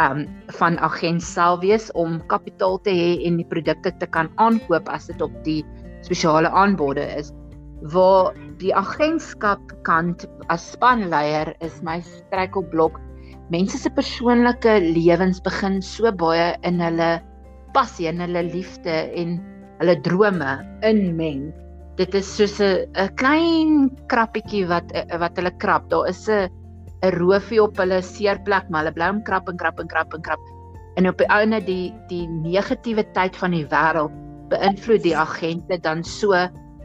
um 0.01 0.23
van 0.57 0.79
agent 0.79 1.23
self 1.27 1.61
wees 1.61 1.91
om 1.99 2.21
kapitaal 2.31 2.79
te 2.87 2.95
hê 2.95 3.11
en 3.27 3.43
die 3.43 3.49
produkte 3.51 3.93
te 3.99 4.07
kan 4.07 4.31
aankoop 4.38 4.88
as 4.88 5.11
dit 5.11 5.21
op 5.27 5.35
die 5.45 5.61
spesiale 6.07 6.49
aanbode 6.55 7.03
is. 7.19 7.35
Waar 7.81 8.35
die 8.61 8.75
agentskap 8.77 9.61
kant 9.88 10.27
as 10.53 10.73
spanleier 10.75 11.55
is 11.64 11.81
my 11.83 12.01
struikelblok. 12.05 12.99
Mense 13.51 13.79
se 13.81 13.90
persoonlike 13.90 14.77
lewens 14.93 15.40
begin 15.40 15.81
so 15.83 16.12
baie 16.12 16.53
in 16.62 16.81
hulle 16.85 17.11
passie 17.75 18.09
en 18.11 18.21
hulle 18.21 18.45
liefde 18.51 18.97
en 19.16 19.38
hulle 19.81 19.97
drome 20.05 20.59
inmeng. 20.87 21.49
Dit 21.97 22.14
is 22.14 22.29
soos 22.37 22.61
'n 22.61 23.09
klein 23.16 23.90
krappietjie 24.12 24.66
wat 24.69 24.93
eh, 24.93 25.19
wat 25.19 25.37
hulle 25.37 25.53
krap. 25.59 25.88
Daar 25.90 26.09
is 26.09 26.29
'n 26.29 26.49
'n 27.03 27.12
roofie 27.16 27.62
op 27.62 27.77
hulle 27.81 28.03
seerplek, 28.03 28.69
maar 28.69 28.85
hulle 28.85 28.95
bly 28.95 29.09
om 29.09 29.23
krap 29.25 29.49
en 29.49 29.57
krap 29.57 29.81
en 29.81 29.88
krap 29.88 30.14
en 30.14 30.23
krap. 30.23 30.40
En 30.97 31.09
op 31.09 31.19
die 31.19 31.29
ouene 31.33 31.61
die 31.64 31.95
die 32.09 32.27
negatiewe 32.29 33.05
tyd 33.16 33.37
van 33.37 33.51
die 33.57 33.66
wêreld 33.66 34.12
beïnvloed 34.51 35.03
die 35.03 35.16
agente 35.16 35.79
dan 35.81 36.05
so 36.05 36.35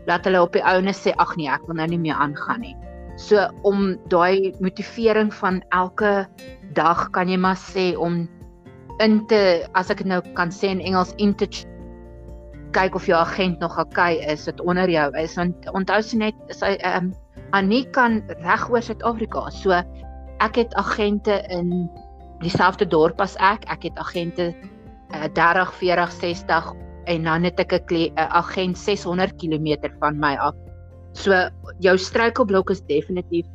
dat 0.06 0.26
hulle 0.28 0.42
op 0.42 0.54
die 0.54 0.64
ouene 0.64 0.94
sê 0.94 1.14
ag 1.22 1.36
nee, 1.38 1.50
ek 1.50 1.66
wil 1.68 1.80
nou 1.80 1.88
nie 1.90 2.02
meer 2.02 2.20
aangaan 2.22 2.62
nie. 2.62 2.76
So 3.18 3.48
om 3.64 3.96
daai 4.12 4.54
motivering 4.60 5.32
van 5.34 5.62
elke 5.76 6.26
dag 6.76 7.08
kan 7.16 7.32
jy 7.32 7.38
maar 7.40 7.60
sê 7.60 7.94
om 7.96 8.26
in 9.04 9.22
te 9.28 9.40
as 9.76 9.90
ek 9.92 10.04
dit 10.04 10.12
nou 10.12 10.22
kan 10.36 10.52
sê 10.52 10.72
in 10.72 10.84
Engels 10.84 11.14
in 11.18 11.34
te 11.36 11.48
kyk 12.76 12.96
of 12.96 13.08
jou 13.08 13.16
agent 13.18 13.60
nog 13.64 13.78
okay 13.80 14.20
is 14.32 14.46
dit 14.48 14.60
onder 14.62 14.90
jou 14.92 15.08
is 15.20 15.36
want 15.40 15.70
onthou 15.72 16.02
sy 16.04 16.20
net 16.26 16.56
sy 16.56 16.76
ehm 16.76 17.12
um, 17.12 17.14
Annie 17.56 17.86
kan 17.96 18.20
reg 18.44 18.66
oor 18.70 18.82
Suid-Afrika. 18.84 19.46
So 19.54 19.72
ek 20.44 20.58
het 20.60 20.74
agente 20.76 21.38
in 21.54 21.88
dieselfde 22.42 22.88
dorp 22.90 23.22
as 23.22 23.38
ek. 23.40 23.64
Ek 23.72 23.86
het 23.88 24.00
agente 24.02 24.50
uh, 25.14 25.28
30, 25.38 25.72
40, 25.80 26.12
60 26.12 26.74
en 27.06 27.24
dan 27.24 27.44
het 27.44 27.60
ek 27.60 27.92
'n 27.92 28.12
agent 28.16 28.78
600 28.78 29.36
km 29.38 29.90
van 30.00 30.20
my 30.20 30.36
af. 30.36 30.56
So 31.14 31.32
jou 31.80 31.98
struikelblok 31.98 32.70
is 32.70 32.82
definitief 32.82 33.46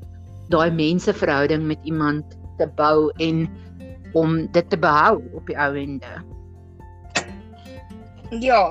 daai 0.48 0.70
menseverhouding 0.70 1.66
met 1.66 1.78
iemand 1.82 2.24
te 2.58 2.66
bou 2.76 3.12
en 3.16 3.48
om 4.12 4.46
dit 4.52 4.70
te 4.70 4.78
behou 4.78 5.22
op 5.34 5.46
die 5.46 5.56
ou 5.58 5.76
ende. 5.78 6.14
Ja, 8.40 8.70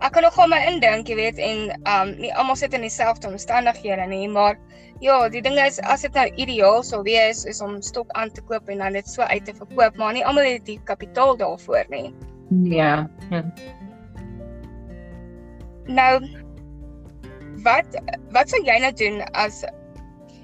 ek 0.00 0.12
kan 0.16 0.26
nogal 0.26 0.50
my 0.50 0.58
indink, 0.68 1.08
jy 1.08 1.16
weet, 1.16 1.40
en 1.40 1.72
um 1.88 2.12
nie 2.20 2.32
almal 2.34 2.56
sit 2.56 2.74
in 2.76 2.84
dieselfde 2.84 3.30
omstandighede 3.30 4.06
nie, 4.10 4.28
maar 4.28 4.58
ja, 5.04 5.28
die 5.28 5.42
ding 5.42 5.58
is 5.60 5.80
as 5.90 6.04
dit 6.06 6.14
nou 6.16 6.26
ideaal 6.40 6.82
sou 6.86 7.02
wees 7.06 7.44
is 7.48 7.62
om 7.64 7.80
stok 7.82 8.10
aan 8.18 8.30
te 8.30 8.44
koop 8.48 8.68
en 8.72 8.84
dan 8.84 8.98
dit 8.98 9.08
so 9.08 9.22
uit 9.22 9.44
te 9.44 9.54
verkoop, 9.54 9.96
maar 9.96 10.14
nie 10.16 10.26
almal 10.26 10.48
het 10.56 10.66
die 10.68 10.80
kapitaal 10.88 11.36
daarvoor 11.36 11.88
nie. 11.90 12.12
Ja. 12.68 13.08
ja. 13.30 13.44
Nou 15.86 16.20
wat 17.62 17.86
wat 18.34 18.50
sou 18.50 18.60
jy 18.64 18.78
nou 18.82 18.92
doen 18.98 19.22
as 19.38 19.64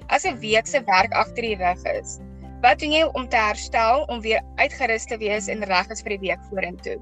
as 0.09 0.25
'n 0.25 0.39
week 0.39 0.67
se 0.67 0.81
werk 0.83 1.13
agter 1.13 1.43
die 1.43 1.55
rug 1.55 1.83
is? 1.99 2.19
Wat 2.61 2.79
doen 2.79 2.91
jy 2.91 3.03
om 3.13 3.29
te 3.29 3.37
herstel 3.37 4.03
om 4.07 4.21
weer 4.21 4.41
uitgerus 4.55 5.05
te 5.05 5.17
wees 5.17 5.47
en 5.47 5.63
reg 5.63 5.87
is 5.89 6.01
vir 6.01 6.17
die 6.17 6.23
week 6.27 6.41
vorentoe? 6.49 6.97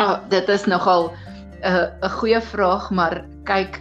Oh, 0.00 0.18
dit 0.28 0.48
is 0.48 0.64
nogal 0.64 1.12
'n 1.62 1.90
'n 2.02 2.10
goeie 2.10 2.40
vraag, 2.40 2.90
maar 2.90 3.24
kyk, 3.44 3.80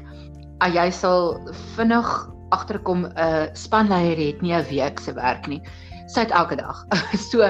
a, 0.64 0.68
jy 0.68 0.90
sal 0.92 1.40
vinnig 1.76 2.30
agterkom 2.52 3.06
'n 3.06 3.14
uh, 3.18 3.48
spanleier 3.54 4.18
het 4.18 4.42
nie 4.42 4.54
'n 4.54 4.68
week 4.70 5.00
se 5.00 5.14
werk 5.14 5.48
nie. 5.48 5.62
Sy 6.08 6.20
het 6.20 6.32
elke 6.32 6.56
dag. 6.56 6.86
so 7.32 7.42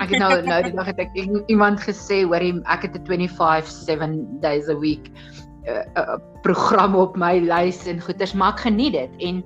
ek 0.00 0.08
het 0.08 0.18
nou 0.18 0.42
nou 0.42 0.62
die 0.62 0.72
dag 0.72 0.86
het 0.86 0.98
ek 0.98 1.14
iemand 1.46 1.80
gesê 1.80 2.24
hoor 2.24 2.40
ek 2.64 2.82
het 2.82 2.96
'n 2.96 3.04
25 3.04 3.66
7 3.68 4.40
days 4.40 4.68
a 4.68 4.76
week 4.78 5.10
uh, 5.68 5.84
uh, 5.96 6.18
program 6.42 6.94
op 6.96 7.16
my 7.16 7.38
lys 7.38 7.86
en 7.86 8.00
goeders 8.00 8.34
maar 8.34 8.54
ek 8.56 8.66
geniet 8.68 8.92
dit 8.92 9.26
en 9.28 9.42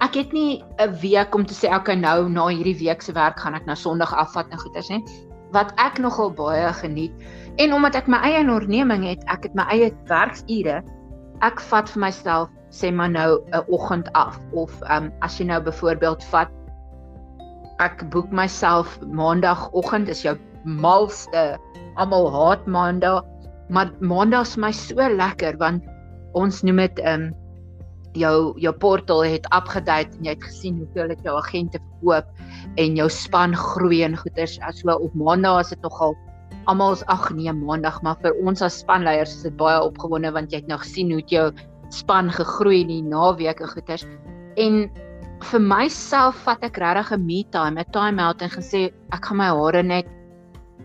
ek 0.00 0.14
het 0.14 0.32
nie 0.32 0.62
'n 0.78 0.94
week 1.00 1.34
om 1.34 1.44
te 1.46 1.54
sê 1.54 1.74
okay 1.74 1.94
nou 1.94 2.28
na 2.28 2.48
hierdie 2.48 2.78
week 2.78 3.02
se 3.02 3.12
werk 3.12 3.40
gaan 3.40 3.54
ek 3.54 3.66
na 3.66 3.74
Sondag 3.74 4.14
afvat 4.14 4.48
en 4.50 4.58
goeders 4.58 4.88
nie 4.88 5.04
wat 5.52 5.72
ek 5.76 5.98
nogal 5.98 6.30
baie 6.30 6.72
geniet 6.72 7.12
En 7.60 7.74
omdat 7.74 7.94
ek 7.98 8.06
my 8.08 8.20
eie 8.24 8.40
onderneming 8.40 9.04
het, 9.04 9.24
ek 9.28 9.48
het 9.48 9.56
my 9.58 9.66
eie 9.72 9.90
werksure. 10.08 10.78
Ek 11.44 11.60
vat 11.70 11.90
vir 11.92 12.04
myself 12.06 12.48
sê 12.70 12.92
maar 12.94 13.10
nou 13.10 13.42
'n 13.52 13.64
oggend 13.68 14.08
af 14.14 14.38
of 14.54 14.70
um, 14.88 15.10
as 15.20 15.38
jy 15.40 15.46
nou 15.50 15.60
byvoorbeeld 15.60 16.22
vat 16.30 16.48
ek 17.82 18.04
boek 18.10 18.30
myself 18.30 19.00
maandagooggend 19.02 20.08
is 20.08 20.22
jou 20.22 20.36
malste 20.64 21.58
almal 21.96 22.30
haat 22.30 22.66
maandag 22.66 23.24
maar 23.70 23.92
maandag 24.00 24.48
is 24.48 24.56
my 24.56 24.72
so 24.72 25.08
lekker 25.08 25.58
want 25.58 25.84
ons 26.38 26.62
noem 26.66 26.82
dit 26.86 27.04
ehm 27.04 27.28
um, 27.28 27.36
jou 28.18 28.58
jou 28.58 28.72
portal 28.82 29.22
het 29.22 29.44
upgedate 29.54 30.16
en 30.18 30.24
jy 30.26 30.32
het 30.34 30.42
gesien 30.42 30.80
hoeveel 30.82 31.12
dit 31.12 31.20
jou 31.22 31.36
agente 31.38 31.78
verkoop 31.78 32.26
en 32.82 32.96
jou 32.98 33.06
span 33.08 33.54
groei 33.54 34.02
en 34.02 34.16
goeders. 34.18 34.56
As 34.66 34.80
so 34.82 34.90
op 34.90 35.14
maandag 35.14 35.60
is 35.60 35.70
dit 35.70 35.82
nogal 35.86 36.16
almal 36.66 36.92
is 36.98 37.04
ag 37.06 37.30
nee 37.34 37.52
maandag 37.52 38.02
maar 38.02 38.18
vir 38.22 38.34
ons 38.42 38.62
as 38.62 38.80
spanleiers 38.82 39.36
is 39.36 39.46
dit 39.46 39.56
baie 39.56 39.78
opgewonde 39.78 40.32
want 40.34 40.50
jy 40.50 40.58
het 40.60 40.68
nou 40.68 40.78
gesien 40.82 41.12
hoe 41.14 41.22
jou 41.30 41.46
span 41.94 42.30
gegroei 42.34 42.82
in 42.82 42.90
die 42.90 43.02
naweek 43.02 43.62
en 43.62 43.70
goeters 43.70 44.04
En 44.58 44.90
vir 45.50 45.62
myself 45.62 46.40
vat 46.44 46.64
ek 46.66 46.78
regtig 46.82 47.12
'n 47.16 47.26
me 47.26 47.44
time, 47.50 47.78
'n 47.80 47.92
time 47.92 48.20
out 48.20 48.42
en 48.42 48.50
gesê 48.50 48.92
ek 49.12 49.24
gaan 49.24 49.38
my 49.38 49.48
hare 49.48 49.82
net 49.82 50.06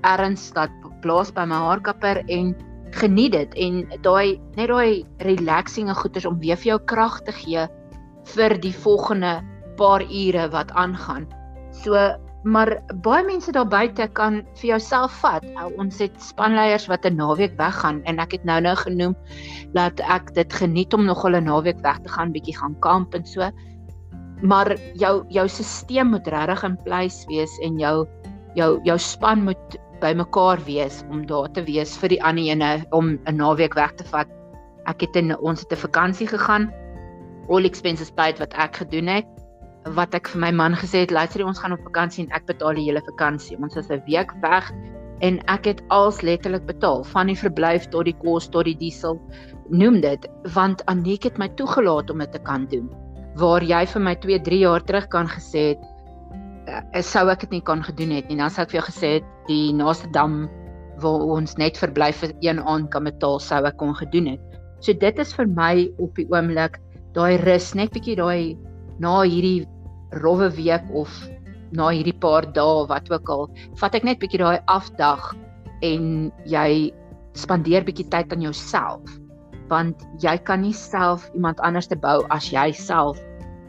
erns 0.03 0.53
laat 0.55 0.71
blaas 1.01 1.31
by 1.31 1.45
my 1.45 1.55
haarkapper 1.55 2.23
en 2.29 2.55
geniet 2.95 3.31
dit 3.35 3.55
en 3.67 3.81
daai 4.01 4.39
net 4.55 4.69
daai 4.71 5.05
relaxing 5.27 5.89
en 5.91 5.95
goeders 5.99 6.25
om 6.25 6.39
weer 6.39 6.59
vir 6.59 6.75
jou 6.75 6.79
krag 6.91 7.19
te 7.27 7.33
gee 7.35 7.67
vir 8.35 8.57
die 8.61 8.73
volgende 8.73 9.41
paar 9.79 10.03
ure 10.03 10.47
wat 10.53 10.71
aangaan. 10.71 11.27
So 11.83 11.97
maar 12.45 12.69
baie 13.01 13.25
mense 13.25 13.51
daar 13.51 13.65
buite 13.65 14.05
kan 14.13 14.43
vir 14.59 14.67
jouself 14.75 15.13
vat. 15.23 15.45
Nou, 15.55 15.71
ons 15.81 15.97
het 15.99 16.13
spanleiers 16.21 16.85
wat 16.87 17.05
'n 17.05 17.17
naweek 17.17 17.57
weggaan 17.57 18.03
en 18.05 18.19
ek 18.19 18.31
het 18.37 18.43
nou-nou 18.45 18.75
genoem 18.75 19.15
dat 19.73 19.99
ek 19.99 20.33
dit 20.33 20.53
geniet 20.53 20.93
om 20.93 21.05
nog 21.05 21.25
'n 21.25 21.43
naweek 21.43 21.81
weg 21.81 21.99
te 21.99 22.09
gaan, 22.09 22.31
bietjie 22.31 22.57
gaan 22.57 22.79
kamp 22.79 23.15
en 23.15 23.25
so. 23.25 23.49
Maar 24.41 24.77
jou 24.93 25.25
jou 25.29 25.47
stelsel 25.47 26.05
moet 26.05 26.27
regtig 26.27 26.63
in 26.63 26.77
plek 26.83 27.11
wees 27.27 27.59
en 27.59 27.79
jou 27.79 28.07
jou 28.55 28.79
jou 28.83 28.97
span 28.97 29.43
moet 29.43 29.77
bymekaar 29.99 30.59
wees 30.65 31.03
om 31.09 31.25
daar 31.25 31.51
te 31.51 31.63
wees 31.63 31.97
vir 31.97 32.09
die 32.09 32.23
ander 32.23 32.43
ene 32.43 32.85
om 32.91 33.19
'n 33.25 33.37
naweek 33.37 33.73
weg 33.73 33.95
te 33.95 34.03
vat. 34.03 34.27
Ek 34.85 35.01
het 35.01 35.15
in 35.15 35.37
ons 35.37 35.61
het 35.61 35.71
'n 35.71 35.87
vakansie 35.87 36.27
gegaan. 36.27 36.73
All 37.49 37.65
expenses 37.65 38.11
paid 38.11 38.39
wat 38.39 38.53
ek 38.53 38.75
gedoen 38.75 39.07
het 39.07 39.25
wat 39.93 40.15
ek 40.17 40.31
vir 40.33 40.41
my 40.41 40.51
man 40.51 40.73
gesê 40.73 41.03
het, 41.03 41.11
luister, 41.13 41.45
ons 41.45 41.59
gaan 41.61 41.75
op 41.75 41.83
vakansie 41.85 42.25
en 42.25 42.31
ek 42.33 42.47
betaal 42.49 42.73
die 42.73 42.87
hele 42.87 43.03
vakansie. 43.05 43.57
Ons 43.61 43.75
was 43.75 43.89
'n 43.89 44.01
week 44.07 44.31
weg 44.41 44.71
en 45.21 45.39
ek 45.47 45.65
het 45.65 45.81
als 45.89 46.21
letterlik 46.21 46.65
betaal, 46.65 47.03
van 47.03 47.27
die 47.27 47.37
verblyf 47.37 47.87
tot 47.89 48.05
die 48.05 48.17
kos 48.17 48.49
tot 48.49 48.65
die 48.65 48.75
diesel, 48.75 49.21
noem 49.69 50.01
dit, 50.01 50.27
want 50.53 50.85
Aniek 50.85 51.23
het 51.23 51.37
my 51.37 51.49
toegelaat 51.49 52.09
om 52.09 52.19
dit 52.19 52.31
te 52.31 52.39
kan 52.39 52.65
doen. 52.65 52.89
Waar 53.35 53.63
jy 53.63 53.85
vir 53.85 54.01
my 54.01 54.15
2, 54.15 54.39
3 54.41 54.59
jaar 54.59 54.83
terug 54.83 55.07
kan 55.07 55.27
gesê 55.27 55.69
het, 55.69 55.79
sou 57.05 57.25
ek 57.29 57.45
dit 57.45 57.57
nie 57.57 57.65
kon 57.65 57.83
gedoen 57.85 58.13
het 58.15 58.29
nie. 58.29 58.37
Dan 58.39 58.51
sou 58.53 58.63
ek 58.65 58.73
vir 58.73 58.79
jou 58.79 58.87
gesê 58.89 59.11
het 59.19 59.29
die 59.49 59.73
naaste 59.75 60.09
dam 60.15 60.45
waar 61.03 61.25
ons 61.37 61.57
net 61.59 61.77
verblyf 61.77 62.23
vir 62.23 62.33
een 62.41 62.61
aand 62.63 62.89
kan 62.93 63.07
betaal, 63.07 63.39
sou 63.43 63.61
ek 63.67 63.77
kon 63.81 63.95
gedoen 63.97 64.35
het. 64.35 64.59
So 64.79 64.93
dit 64.93 65.19
is 65.19 65.33
vir 65.35 65.47
my 65.47 65.87
op 65.99 66.15
die 66.15 66.27
oomblik 66.31 66.79
daai 67.15 67.37
rus, 67.43 67.73
net 67.75 67.91
bietjie 67.95 68.17
daai 68.19 68.55
na 68.99 69.21
hierdie 69.23 69.65
rowwe 70.23 70.49
week 70.55 70.85
of 70.95 71.11
na 71.75 71.89
hierdie 71.91 72.15
paar 72.23 72.47
dae 72.55 72.85
wat 72.87 73.11
ook 73.11 73.29
al, 73.29 73.49
vat 73.81 73.95
ek 73.95 74.07
net 74.07 74.21
bietjie 74.21 74.39
daai 74.39 74.59
afdag 74.71 75.33
en 75.83 76.31
jy 76.47 76.91
spandeer 77.35 77.83
bietjie 77.83 78.07
tyd 78.11 78.31
aan 78.31 78.43
jouself 78.45 79.19
want 79.71 80.03
jy 80.21 80.35
kan 80.45 80.61
nie 80.61 80.75
self 80.77 81.25
iemand 81.33 81.59
anders 81.65 81.89
te 81.89 81.97
bou 81.97 82.21
as 82.33 82.51
jy 82.53 82.69
self 82.77 83.19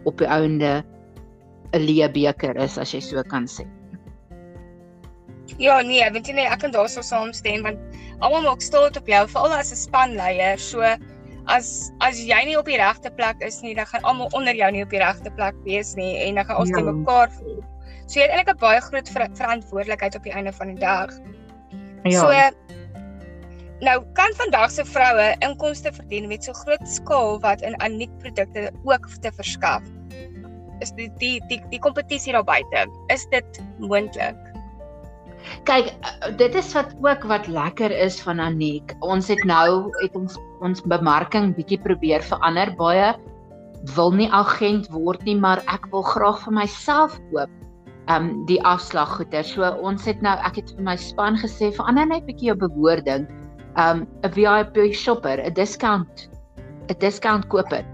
op 0.07 0.21
die 0.21 0.29
ouende 0.29 0.83
'n 1.77 1.87
leë 1.89 2.09
beker 2.13 2.57
is 2.65 2.79
as 2.79 2.95
jy 2.95 3.01
so 3.01 3.23
kan 3.23 3.47
sê. 3.47 3.67
Ja 5.63 5.81
nee, 5.81 6.03
weet 6.13 6.27
jy 6.29 6.35
nee, 6.35 6.49
ek 6.49 6.65
kan 6.65 6.75
daarso 6.75 7.05
saamstem 7.07 7.63
want 7.67 7.79
almal 8.19 8.43
maak 8.49 8.65
staat 8.65 8.97
op 8.99 9.07
jou 9.09 9.23
veral 9.29 9.55
as 9.55 9.73
'n 9.73 9.81
spanleier. 9.85 10.59
So 10.59 10.83
as 11.47 11.93
as 12.01 12.19
jy 12.19 12.43
nie 12.45 12.59
op 12.59 12.67
die 12.67 12.79
regte 12.81 13.11
plek 13.11 13.41
is 13.41 13.63
nie, 13.63 13.75
dan 13.75 13.87
gaan 13.87 14.03
almal 14.03 14.29
onder 14.33 14.55
jou 14.55 14.71
nie 14.73 14.83
op 14.83 14.91
die 14.91 15.03
regte 15.03 15.31
plek 15.31 15.55
wees 15.65 15.95
nie 15.95 16.17
en 16.27 16.35
dan 16.35 16.45
gaan 16.45 16.61
ons 16.65 16.71
ja. 16.71 16.77
te 16.77 16.93
mekaar 16.93 17.31
voel. 17.39 17.63
So 18.07 18.21
jy 18.21 18.27
het 18.27 18.35
eintlik 18.35 18.55
'n 18.57 18.61
baie 18.61 18.81
groot 18.81 19.09
ver 19.09 19.29
verantwoordelikheid 19.35 20.17
op 20.17 20.23
die 20.23 20.33
einde 20.33 20.53
van 20.53 20.75
die 20.75 20.81
dag. 20.81 21.11
Ja. 22.05 22.21
So 22.21 22.31
nou 23.81 23.99
kan 24.17 24.33
vandag 24.37 24.71
se 24.71 24.85
vroue 24.85 25.35
inkomste 25.45 25.93
verdien 25.93 26.29
met 26.29 26.45
so 26.45 26.53
groot 26.53 26.89
skaal 26.89 27.41
wat 27.41 27.63
in 27.63 27.77
uniek 27.85 28.13
produkte 28.19 28.73
ook 28.85 29.09
te 29.21 29.33
verskaf. 29.33 29.83
Is 30.85 30.93
die 30.97 31.09
die 31.21 31.41
die 31.49 31.61
die 31.73 31.81
kompetisie 31.81 32.35
daar 32.37 32.45
buite, 32.45 32.87
is 33.13 33.27
dit 33.33 33.63
moontlik? 33.79 34.37
Kyk, 35.69 35.93
eh, 36.03 36.33
dit 36.37 36.55
is 36.59 36.73
wat 36.75 36.95
ook 37.03 37.25
wat 37.31 37.47
lekker 37.47 37.91
is 37.91 38.19
van 38.23 38.41
Aniek. 38.41 38.95
Ons 39.01 39.29
het 39.29 39.43
nou 39.45 39.93
het 40.03 40.17
ons 40.19 40.39
ons 40.61 40.83
bemarking 40.91 41.55
bietjie 41.57 41.79
probeer 41.79 42.23
verander. 42.23 42.73
Baie 42.77 43.15
wil 43.95 44.11
nie 44.11 44.29
agent 44.33 44.89
word 44.91 45.23
nie, 45.25 45.37
maar 45.37 45.63
ek 45.71 45.87
wil 45.93 46.03
graag 46.03 46.43
vir 46.45 46.57
myself 46.63 47.19
koop. 47.31 47.51
Um 48.11 48.47
die 48.47 48.61
afslaggoeder. 48.63 49.45
So 49.45 49.67
ons 49.83 50.05
het 50.07 50.23
nou 50.23 50.37
ek 50.47 50.61
het 50.63 50.71
vir 50.77 50.85
my 50.87 50.97
span 50.97 51.39
gesê 51.41 51.73
verander 51.75 52.07
net 52.07 52.27
bietjie 52.27 52.53
jou 52.53 52.59
bewoording. 52.67 53.27
Um 53.77 54.07
'n 54.25 54.33
VIP 54.33 54.95
shopper, 54.95 55.41
'n 55.43 55.55
discount 55.55 56.29
'n 56.91 56.99
discount 56.99 57.49
koper. 57.49 57.85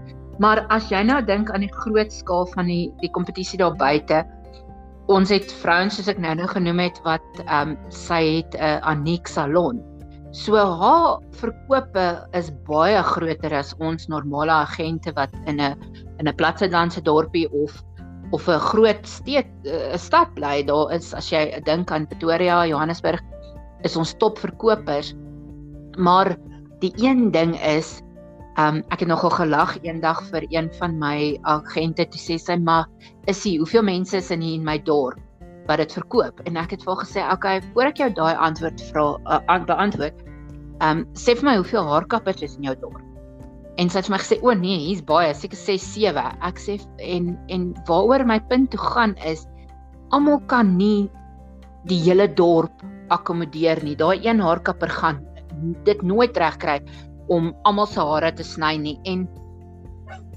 Maar 0.41 0.65
as 0.73 0.89
jy 0.91 1.03
nou 1.03 1.21
dink 1.21 1.51
aan 1.51 1.61
die 1.61 1.73
groot 1.73 2.13
skaal 2.13 2.47
van 2.55 2.67
die 2.67 2.91
die 3.01 3.11
kompetisie 3.13 3.59
daar 3.61 3.75
buite, 3.77 4.23
ons 5.11 5.29
het 5.29 5.51
vrouens 5.61 5.95
soos 5.97 6.07
ek 6.07 6.21
nou-nou 6.23 6.47
genoem 6.47 6.79
het 6.79 6.99
wat 7.05 7.25
ehm 7.45 7.73
um, 7.73 7.77
sy 7.89 8.41
het 8.41 8.55
'n 8.55 8.63
uh, 8.63 8.79
Aniek 8.81 9.27
salon. 9.27 9.81
So 10.33 10.57
haar 10.57 11.21
verkope 11.37 12.25
is 12.33 12.49
baie 12.65 13.03
groter 13.03 13.53
as 13.53 13.75
ons 13.79 14.07
normale 14.07 14.51
agente 14.51 15.13
wat 15.13 15.29
in 15.45 15.61
'n 15.61 15.75
in 16.19 16.27
'n 16.27 16.35
platselandse 16.35 17.01
dorpie 17.01 17.49
of 17.51 17.83
of 18.31 18.47
'n 18.49 18.59
groot 18.59 19.05
stad 19.05 19.45
'n 19.65 19.97
stad 19.97 20.33
bly. 20.33 20.63
Daar 20.63 20.91
is 20.91 21.13
as 21.13 21.29
jy 21.29 21.61
dink 21.65 21.91
aan 21.91 22.07
Pretoria, 22.07 22.65
Johannesburg 22.65 23.21
is 23.83 23.95
ons 23.95 24.15
topverkopers. 24.17 25.13
Maar 25.97 26.37
die 26.79 26.93
een 26.97 27.31
ding 27.31 27.55
is 27.61 28.01
Um 28.61 28.83
ek 28.93 29.01
het 29.01 29.09
nogal 29.09 29.31
gelag 29.33 29.71
eendag 29.81 30.19
vir 30.29 30.43
een 30.51 30.67
van 30.77 30.97
my 31.01 31.39
agente 31.49 32.05
toe 32.05 32.19
sê 32.21 32.35
sy 32.37 32.57
maar 32.61 32.85
is 33.31 33.39
hy 33.47 33.55
hoeveel 33.57 33.85
mense 33.87 34.17
is 34.19 34.29
in 34.35 34.43
hier 34.45 34.59
in 34.59 34.65
my 34.67 34.77
dorp 34.77 35.17
wat 35.65 35.79
dit 35.81 35.95
verkoop? 35.95 36.43
En 36.45 36.59
ek 36.61 36.75
het 36.75 36.83
vir 36.83 36.91
haar 36.93 37.01
gesê 37.01 37.23
okay 37.33 37.61
voor 37.73 37.89
ek 37.89 38.01
jou 38.03 38.09
daai 38.13 38.35
antwoord 38.35 38.83
vra 38.91 39.05
uh, 39.25 39.57
beantwoord 39.65 40.21
um 40.85 41.01
sê 41.17 41.33
vir 41.39 41.47
my 41.47 41.55
hoeveel 41.57 41.89
haarkappers 41.89 42.43
is 42.45 42.53
in 42.59 42.67
jou 42.69 42.75
dorp? 42.83 43.01
En 43.81 43.89
sy 43.89 44.03
het 44.03 44.11
vir 44.11 44.13
my 44.13 44.21
gesê 44.21 44.37
o 44.43 44.53
nee 44.53 44.77
hier's 44.83 45.01
baie 45.01 45.33
seker 45.33 45.57
6 45.57 45.87
7 45.95 46.25
ek 46.45 46.61
sê 46.61 46.77
en 47.01 47.33
en 47.49 47.71
waaroor 47.89 48.25
my 48.29 48.37
punt 48.51 48.69
toe 48.75 48.81
gaan 48.83 49.15
is 49.25 49.47
almal 50.13 50.37
kan 50.51 50.75
nie 50.77 51.09
die 51.89 51.99
hele 52.05 52.29
dorp 52.29 52.85
akkommodeer 53.09 53.81
nie. 53.83 53.95
Daai 53.97 54.21
een 54.21 54.45
haarkapper 54.45 54.93
gaan 54.93 55.23
dit 55.89 56.05
nooit 56.05 56.37
regkry 56.37 56.77
om 57.27 57.53
almal 57.63 57.87
se 57.87 57.99
hare 57.99 58.31
te 58.31 58.43
sny 58.43 58.77
nie 58.77 58.99
en 59.05 59.27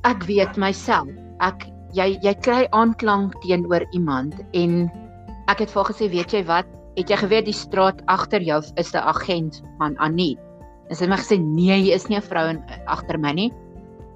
ek 0.04 0.24
weet 0.28 0.56
myself 0.56 1.08
ek 1.40 1.66
jy 1.96 2.18
jy 2.22 2.34
kry 2.44 2.66
aanklank 2.76 3.34
teenoor 3.42 3.84
iemand 3.96 4.34
en 4.52 4.86
ek 5.50 5.62
het 5.64 5.70
vir 5.70 5.86
gesê 5.90 6.08
weet 6.10 6.34
jy 6.34 6.42
wat? 6.46 6.66
Het 6.96 7.12
jy 7.12 7.18
geweet 7.20 7.46
die 7.46 7.56
straat 7.56 8.00
agter 8.12 8.42
jou 8.42 8.58
is 8.80 8.94
'n 8.94 9.04
agent 9.04 9.62
van 9.78 9.96
Annie? 9.98 10.38
En 10.88 10.96
sy 10.96 11.04
het 11.04 11.10
my 11.10 11.16
gesê 11.16 11.38
nee 11.38 11.76
jy 11.84 11.94
is 11.94 12.08
nie 12.08 12.16
'n 12.16 12.22
vrou 12.22 12.56
agter 12.86 13.18
my 13.18 13.32
nie. 13.32 13.52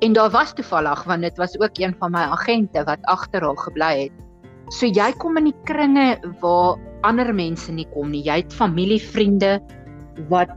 En 0.01 0.13
daar 0.13 0.31
was 0.31 0.53
toevallig 0.55 1.05
want 1.05 1.23
dit 1.23 1.37
was 1.37 1.59
ook 1.61 1.79
een 1.79 1.95
van 1.99 2.13
my 2.13 2.25
agente 2.37 2.85
wat 2.85 2.99
agter 3.05 3.43
haar 3.43 3.57
gebly 3.57 4.03
het. 4.03 4.13
So 4.71 4.87
jy 4.87 5.13
kom 5.19 5.37
in 5.37 5.45
die 5.45 5.61
kringe 5.65 6.19
waar 6.41 6.79
ander 7.03 7.35
mense 7.35 7.73
nie 7.73 7.87
kom 7.95 8.11
nie. 8.11 8.23
Jy 8.23 8.37
het 8.43 8.53
familie 8.53 9.01
vriende 9.01 9.61
wat 10.29 10.51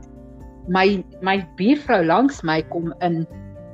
my 0.68 1.04
my 1.22 1.46
buurvrou 1.58 2.04
langs 2.04 2.42
my 2.42 2.62
kom 2.62 2.92
in 3.02 3.26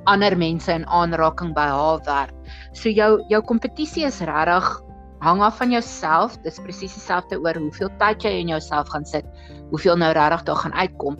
ander 0.06 0.36
mense 0.36 0.68
in 0.68 0.84
aanraking 0.86 1.54
by 1.54 1.68
haar 1.70 2.00
werk. 2.06 2.34
So 2.72 2.88
jou 2.88 3.22
jou 3.28 3.42
kompetisie 3.42 4.06
is 4.06 4.20
regtig 4.20 4.68
hang 5.20 5.42
af 5.44 5.58
van 5.60 5.70
jouself. 5.70 6.36
Dis 6.44 6.60
presies 6.64 6.94
dieselfde 6.96 7.38
oor 7.40 7.58
hoeveel 7.60 7.90
tyd 8.00 8.24
jy 8.24 8.32
in 8.40 8.48
jouself 8.48 8.88
gaan 8.88 9.04
sit, 9.04 9.26
hoeveel 9.70 9.98
nou 10.00 10.12
regtig 10.16 10.46
daar 10.48 10.62
gaan 10.64 10.74
uitkom. 10.74 11.18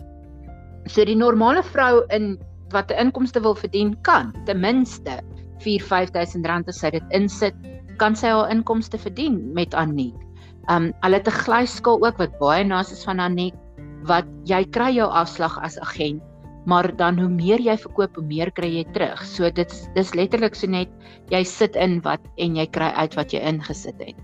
So 0.89 1.05
die 1.05 1.17
normale 1.17 1.63
vrou 1.63 2.01
in 2.09 2.39
wat 2.71 2.91
'n 2.91 3.07
inkomste 3.07 3.41
wil 3.41 3.55
verdien 3.55 3.95
kan 4.01 4.33
ten 4.45 4.59
minste 4.59 5.21
4-5000 5.59 6.45
rand 6.47 6.67
as 6.67 6.79
sy 6.79 6.89
dit 6.89 7.03
insit, 7.11 7.53
kan 7.97 8.15
sy 8.15 8.27
haar 8.27 8.49
inkomste 8.49 8.97
verdien 8.97 9.53
met 9.53 9.73
Aniek. 9.73 10.15
Um 10.69 10.93
hulle 11.01 11.17
het 11.17 11.27
'n 11.27 11.43
glyskaal 11.45 12.01
ook 12.01 12.17
wat 12.17 12.39
baie 12.39 12.63
naas 12.63 12.91
is 12.91 13.03
van 13.03 13.19
Aniek 13.19 13.53
wat 14.09 14.27
jy 14.49 14.63
kry 14.73 14.91
jou 14.95 15.07
afslag 15.09 15.57
as 15.61 15.77
agent, 15.79 16.21
maar 16.65 16.87
dan 16.97 17.17
hoe 17.19 17.29
meer 17.29 17.61
jy 17.61 17.75
verkoop, 17.77 18.15
hoe 18.15 18.25
meer 18.25 18.51
kry 18.57 18.69
jy 18.79 18.85
terug. 18.93 19.21
So 19.25 19.49
dit's 19.49 19.87
dis 19.95 20.13
letterlik 20.17 20.55
so 20.55 20.69
net 20.69 20.89
jy 21.33 21.43
sit 21.47 21.75
in 21.75 21.99
wat 22.05 22.21
en 22.37 22.57
jy 22.59 22.67
kry 22.73 22.91
uit 22.97 23.17
wat 23.17 23.33
jy 23.33 23.41
ingesit 23.41 23.97
het. 24.01 24.17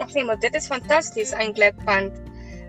Ag 0.00 0.14
nee, 0.14 0.24
maar 0.24 0.40
dit 0.40 0.54
is 0.54 0.66
fantasties 0.66 1.34
eintlik 1.36 1.76
want 1.86 2.16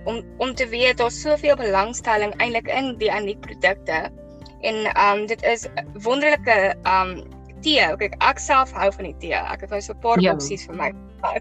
om 0.05 0.21
om 0.43 0.51
te 0.53 0.67
weet 0.67 0.99
daar's 0.99 1.21
soveel 1.21 1.55
belangstelling 1.55 2.35
eintlik 2.43 2.67
in 2.67 2.93
die 3.01 3.11
uniek 3.11 3.41
produkte. 3.41 4.09
En 4.63 4.85
um 4.99 5.25
dit 5.27 5.41
is 5.43 5.65
wonderlike 6.03 6.75
um 6.87 7.23
tee. 7.63 7.87
Kyk, 7.97 8.15
ek 8.19 8.39
self 8.39 8.71
hou 8.75 8.91
van 8.91 9.09
die 9.09 9.17
tee. 9.23 9.39
Ek 9.39 9.65
het 9.65 9.71
nou 9.71 9.81
so 9.81 9.93
'n 9.93 10.03
paar 10.03 10.21
ja. 10.21 10.33
boksies 10.33 10.67
vir 10.67 10.75
my. 10.75 10.91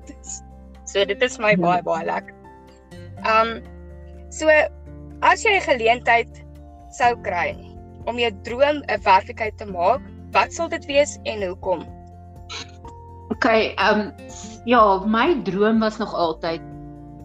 So 0.84 1.04
dit 1.06 1.22
is 1.22 1.38
my 1.38 1.52
ja. 1.54 1.56
baie 1.56 1.82
baie 1.82 2.04
lekker. 2.04 2.34
Um 3.22 3.62
So 4.32 4.48
as 5.20 5.44
jy 5.44 5.58
'n 5.58 5.66
geleentheid 5.68 6.38
sou 6.96 7.12
kry 7.20 7.52
om 8.08 8.16
jou 8.16 8.30
droom 8.48 8.80
'n 8.88 9.02
werklikheid 9.04 9.58
te 9.60 9.66
maak, 9.68 10.00
wat 10.32 10.54
sal 10.56 10.70
dit 10.72 10.86
wees 10.88 11.18
en 11.28 11.44
hoekom? 11.44 11.84
Okay, 13.36 13.74
ehm 13.76 14.00
um, 14.00 14.12
ja, 14.64 14.80
my 15.04 15.36
droom 15.44 15.84
was 15.84 15.98
nog 16.00 16.14
altyd 16.14 16.64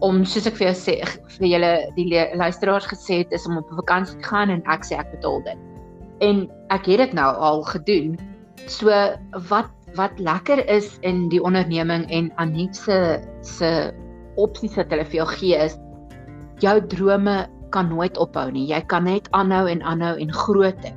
om 0.04 0.20
soos 0.24 0.46
ek 0.46 0.60
vir 0.60 0.68
jou 0.68 0.76
sê 0.76 0.96
vir 1.38 1.48
julle 1.48 1.72
die 1.96 2.12
luisteraars 2.36 2.86
gesê 2.92 3.24
het 3.24 3.32
is 3.32 3.48
om 3.48 3.56
op 3.56 3.72
vakansie 3.80 4.20
te 4.20 4.28
gaan 4.28 4.52
en 4.52 4.62
ek 4.68 4.84
sê 4.84 5.00
ek 5.00 5.08
betaal 5.16 5.40
dit. 5.48 5.58
En 6.20 6.44
ek 6.68 6.92
het 6.92 7.04
dit 7.06 7.12
nou 7.16 7.32
al 7.32 7.64
gedoen. 7.72 8.20
So 8.68 8.92
wat 9.48 9.72
wat 9.96 10.20
lekker 10.20 10.60
is 10.68 10.98
in 11.00 11.30
die 11.32 11.40
onderneming 11.40 12.04
en 12.12 12.28
Aniek 12.36 12.76
se 12.76 13.24
se 13.40 13.92
opsies 14.36 14.76
wat 14.76 14.92
hulle 14.92 15.08
vir 15.08 15.24
jou 15.24 15.30
gee 15.40 15.56
is 15.56 15.80
jou 16.62 16.80
drome 16.86 17.46
kan 17.74 17.88
nooit 17.88 18.16
ophou 18.18 18.48
nie. 18.52 18.66
Jy 18.68 18.80
kan 18.90 19.04
net 19.04 19.28
aanhou 19.36 19.66
en 19.68 19.82
aanhou 19.82 20.16
en 20.16 20.32
ding. 20.82 20.96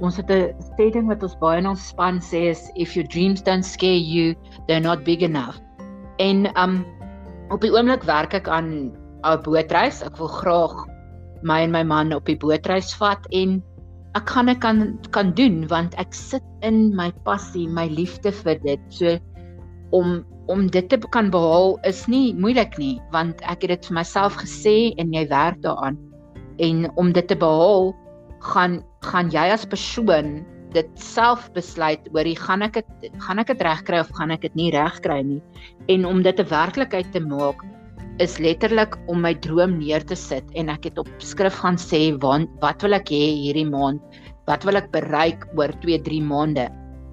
Ons 0.00 0.16
het 0.16 0.30
'n 0.30 0.54
stelling 0.74 1.08
wat 1.08 1.22
ons 1.22 1.36
baie 1.40 1.58
in 1.58 1.66
ons 1.66 1.88
span 1.88 2.20
sê 2.20 2.50
is 2.50 2.70
if 2.76 2.94
your 2.94 3.06
dreams 3.08 3.42
don't 3.42 3.64
scare 3.64 3.98
you, 3.98 4.34
they're 4.66 4.80
not 4.80 5.04
big 5.04 5.22
enough. 5.22 5.58
En 6.18 6.46
um 6.56 6.84
op 7.50 7.60
die 7.60 7.72
oomblik 7.72 8.02
werk 8.02 8.34
ek 8.34 8.48
aan 8.48 8.92
'n 9.24 9.42
bootreis. 9.42 10.02
Ek 10.02 10.16
wil 10.18 10.28
graag 10.28 10.86
my 11.42 11.62
en 11.62 11.70
my 11.70 11.82
man 11.82 12.12
op 12.12 12.26
die 12.26 12.36
bootreis 12.36 12.94
vat 12.94 13.26
en 13.30 13.62
ek 14.14 14.28
gaan 14.28 14.46
dit 14.46 14.58
kan 14.58 14.98
kan 15.10 15.32
doen 15.32 15.66
want 15.68 15.94
ek 15.94 16.14
sit 16.14 16.42
in 16.62 16.94
my 16.96 17.10
passie, 17.24 17.68
my 17.68 17.86
liefde 17.88 18.32
vir 18.32 18.58
dit. 18.64 18.80
So 18.88 19.18
om 19.90 20.24
om 20.48 20.66
dit 20.72 20.88
te 20.88 20.98
kan 21.14 21.30
behaal 21.30 21.76
is 21.88 22.06
nie 22.08 22.34
moeilik 22.34 22.76
nie 22.80 22.96
want 23.14 23.40
ek 23.44 23.66
het 23.66 23.74
dit 23.76 23.88
vir 23.88 23.98
myself 24.00 24.36
gesê 24.40 24.76
en 24.98 25.12
jy 25.12 25.24
werk 25.30 25.60
daaraan. 25.64 25.98
En 26.58 26.88
om 26.96 27.12
dit 27.12 27.28
te 27.28 27.36
behaal 27.38 27.92
gaan 28.52 28.80
gaan 29.06 29.30
jy 29.30 29.48
as 29.52 29.66
persoon 29.68 30.40
dit 30.74 30.88
self 31.00 31.48
besluit 31.54 32.04
oor 32.12 32.26
die 32.28 32.36
gaan 32.36 32.64
ek 32.66 32.80
dit 33.02 33.12
gaan 33.24 33.40
ek 33.40 33.52
dit 33.52 33.64
regkry 33.64 34.00
of 34.02 34.12
gaan 34.16 34.32
ek 34.34 34.46
dit 34.48 34.56
nie 34.58 34.70
regkry 34.74 35.20
nie? 35.22 35.42
En 35.88 36.06
om 36.08 36.22
dit 36.22 36.40
'n 36.40 36.48
werklikheid 36.50 37.12
te 37.12 37.20
maak 37.20 37.64
is 38.18 38.38
letterlik 38.38 38.96
om 39.06 39.20
my 39.22 39.34
droom 39.34 39.78
neer 39.78 40.02
te 40.04 40.16
sit 40.16 40.44
en 40.54 40.68
ek 40.68 40.90
het 40.90 40.98
op 40.98 41.08
skrif 41.18 41.60
gaan 41.62 41.76
sê 41.76 42.18
want 42.18 42.50
wat 42.60 42.82
wil 42.82 42.94
ek 42.94 43.10
hê 43.10 43.24
hierdie 43.44 43.68
maand? 43.68 44.00
Wat 44.46 44.64
wil 44.64 44.76
ek 44.76 44.90
bereik 44.92 45.46
oor 45.56 45.72
2 45.84 46.02
3 46.02 46.22
maande? 46.22 46.68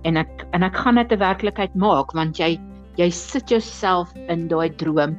En 0.05 0.17
ek 0.17 0.47
en 0.53 0.63
ek 0.63 0.75
gaan 0.75 0.95
dit 0.95 1.11
'n 1.11 1.19
werklikheid 1.19 1.75
maak 1.75 2.13
want 2.13 2.39
jy 2.39 2.57
jy 2.97 3.09
sit 3.11 3.51
jouself 3.51 4.11
in 4.29 4.47
daai 4.47 4.69
droom 4.81 5.15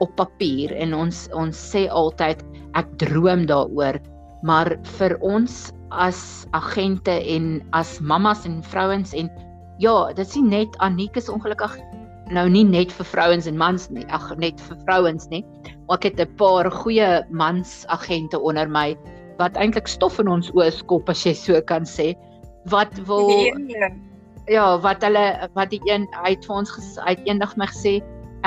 op 0.00 0.14
papier 0.16 0.72
en 0.76 0.94
ons 0.94 1.26
ons 1.34 1.56
sê 1.72 1.88
altyd 1.88 2.44
ek 2.78 2.90
droom 3.02 3.46
daaroor 3.50 3.98
maar 4.42 4.76
vir 4.98 5.16
ons 5.20 5.72
as 5.90 6.46
agente 6.54 7.14
en 7.34 7.58
as 7.72 7.98
mammas 8.00 8.46
en 8.46 8.62
vrouens 8.62 9.14
en 9.14 9.30
ja, 9.78 10.12
dit 10.14 10.26
sien 10.28 10.48
net 10.50 10.74
Aniek 10.84 11.16
is 11.16 11.30
ongelukkig 11.30 11.78
nou 12.34 12.44
nie 12.52 12.64
net 12.66 12.92
vir 12.92 13.08
vrouens 13.08 13.46
en 13.48 13.58
mans 13.58 13.88
nie, 13.94 14.04
ag 14.12 14.30
net 14.40 14.60
vir 14.68 14.76
vrouens 14.84 15.28
nie. 15.32 15.44
Maar 15.88 15.98
ek 15.98 16.04
het 16.04 16.20
'n 16.20 16.36
paar 16.36 16.70
goeie 16.70 17.24
mans 17.30 17.86
agente 17.88 18.38
onder 18.38 18.68
my 18.68 18.96
wat 19.38 19.56
eintlik 19.56 19.88
stof 19.88 20.18
in 20.18 20.28
ons 20.28 20.50
oë 20.50 20.70
skop 20.72 21.08
as 21.08 21.24
jy 21.24 21.32
so 21.32 21.60
kan 21.62 21.84
sê. 21.84 22.14
Wat 22.66 22.92
wil 23.06 23.30
Ja, 24.48 24.78
wat 24.80 25.02
hulle 25.04 25.50
wat 25.54 25.70
die 25.70 25.82
een 25.84 26.08
uit 26.24 26.44
vir 26.44 26.56
ons 26.56 26.98
uit 27.04 27.20
eendag 27.28 27.56
my 27.60 27.68
gesê, 27.68 27.98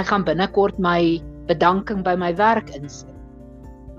ek 0.01 0.09
gaan 0.09 0.25
binnekort 0.25 0.79
my 0.81 1.21
bedanking 1.49 2.01
by 2.03 2.15
my 2.17 2.31
werk 2.39 2.69
insit 2.73 3.11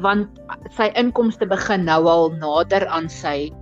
want 0.01 0.41
sy 0.77 0.89
inkomste 0.99 1.47
begin 1.49 1.87
nou 1.87 2.03
al 2.11 2.31
nader 2.41 2.87
aan 2.91 3.09
sy 3.13 3.53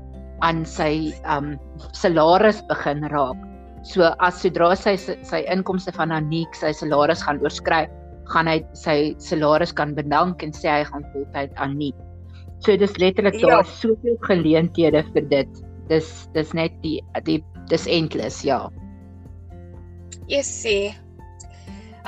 aan 0.47 0.65
sy 0.65 1.13
um 1.29 1.55
salaris 1.93 2.63
begin 2.69 3.05
raak. 3.13 3.39
So 3.85 4.13
as 4.25 4.41
sodra 4.41 4.73
sy 4.77 4.97
sy 4.97 5.41
inkomste 5.53 5.93
van 5.97 6.13
Aniek 6.13 6.55
sy 6.57 6.73
salaris 6.77 7.25
gaan 7.27 7.41
oorskry, 7.45 7.87
gaan 8.33 8.49
hy 8.49 8.61
sy 8.77 9.13
salaris 9.21 9.73
kan 9.77 9.95
bedank 9.97 10.45
en 10.45 10.55
sê 10.57 10.71
hy 10.79 10.85
gaan 10.89 11.05
voltyd 11.13 11.53
Aniek. 11.61 11.97
So 12.61 12.77
dis 12.77 12.97
letterlik 13.01 13.41
daar 13.41 13.65
ja. 13.65 13.75
soveel 13.81 14.17
geleenthede 14.25 15.05
vir 15.13 15.29
dit. 15.33 15.63
Dis 15.93 16.29
dis 16.37 16.55
net 16.57 16.73
die 16.85 17.01
die 17.27 17.41
dis 17.71 17.87
endless, 17.87 18.43
ja. 18.47 18.69
Yes, 20.31 20.51
see. 20.51 20.91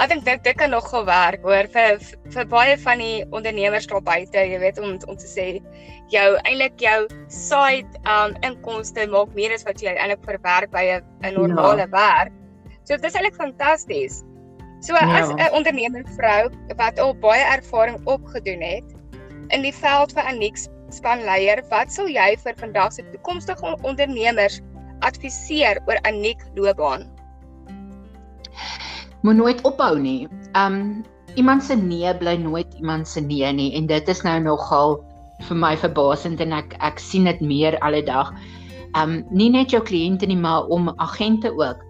Ek 0.01 0.09
dink 0.09 0.25
dit 0.25 0.45
dit 0.47 0.57
kan 0.57 0.73
nogal 0.73 1.05
werk 1.05 1.43
hoor 1.45 1.67
vir 1.75 1.99
vir 2.33 2.47
baie 2.49 2.77
van 2.81 3.03
die 3.03 3.25
ondernemers 3.37 3.87
daar 3.91 4.05
buite, 4.05 4.41
jy 4.41 4.61
weet 4.63 4.81
om 4.81 4.95
om 4.97 5.19
te 5.21 5.29
sê 5.29 5.47
jou 6.13 6.29
eintlik 6.49 6.81
jou 6.81 6.99
side 7.29 8.01
um 8.09 8.33
inkomste 8.47 9.05
maak 9.13 9.35
meer 9.37 9.53
as 9.53 9.67
wat 9.69 9.85
jy 9.85 9.93
eintlik 9.93 10.25
verwerk 10.25 10.73
by 10.73 10.85
'n 10.97 11.35
normale 11.37 11.85
ja. 11.85 11.93
werk. 11.93 12.33
So 12.85 12.97
dit 12.97 13.05
is 13.05 13.15
eintlik 13.19 13.37
fantasties. 13.37 14.23
So 14.81 14.97
ja. 14.97 15.21
as 15.21 15.29
'n 15.29 15.53
ondernemer 15.53 16.05
vrou 16.17 16.51
wat 16.77 16.99
al 16.99 17.15
baie 17.15 17.45
ervaring 17.45 18.01
opgedoen 18.07 18.63
het 18.65 18.89
in 19.51 19.63
die 19.63 19.75
veld 19.75 20.13
van 20.13 20.25
Aniek 20.25 20.57
spanleier, 20.89 21.63
wat 21.69 21.93
sal 21.93 22.09
jy 22.09 22.37
vir 22.45 22.55
vandag 22.57 22.93
se 22.93 23.05
toekomstige 23.13 23.77
ondernemers 23.83 24.61
adviseer 25.03 25.83
oor 25.87 25.99
Aniek 26.09 26.41
loopbaan? 26.55 27.11
moet 29.23 29.37
nooit 29.39 29.63
ophou 29.63 29.99
nie. 29.99 30.29
Um 30.59 31.05
iemand 31.35 31.63
se 31.65 31.75
nee 31.77 32.11
bly 32.19 32.37
nooit 32.37 32.75
iemand 32.75 33.09
se 33.09 33.21
nee 33.21 33.53
nie 33.53 33.71
en 33.75 33.87
dit 33.87 34.09
is 34.09 34.23
nou 34.23 34.41
nogal 34.41 34.99
vir 35.47 35.57
my 35.57 35.77
verbasend 35.77 36.41
en 36.41 36.53
ek 36.53 36.75
ek 36.81 37.01
sien 37.01 37.25
dit 37.31 37.41
meer 37.41 37.79
alle 37.87 38.03
dag. 38.03 38.33
Um 38.99 39.23
nie 39.31 39.51
net 39.51 39.73
jou 39.73 39.83
kliënte 39.83 40.27
nie, 40.27 40.37
maar 40.37 40.67
om 40.69 40.93
agente 40.99 41.55
ook. 41.55 41.87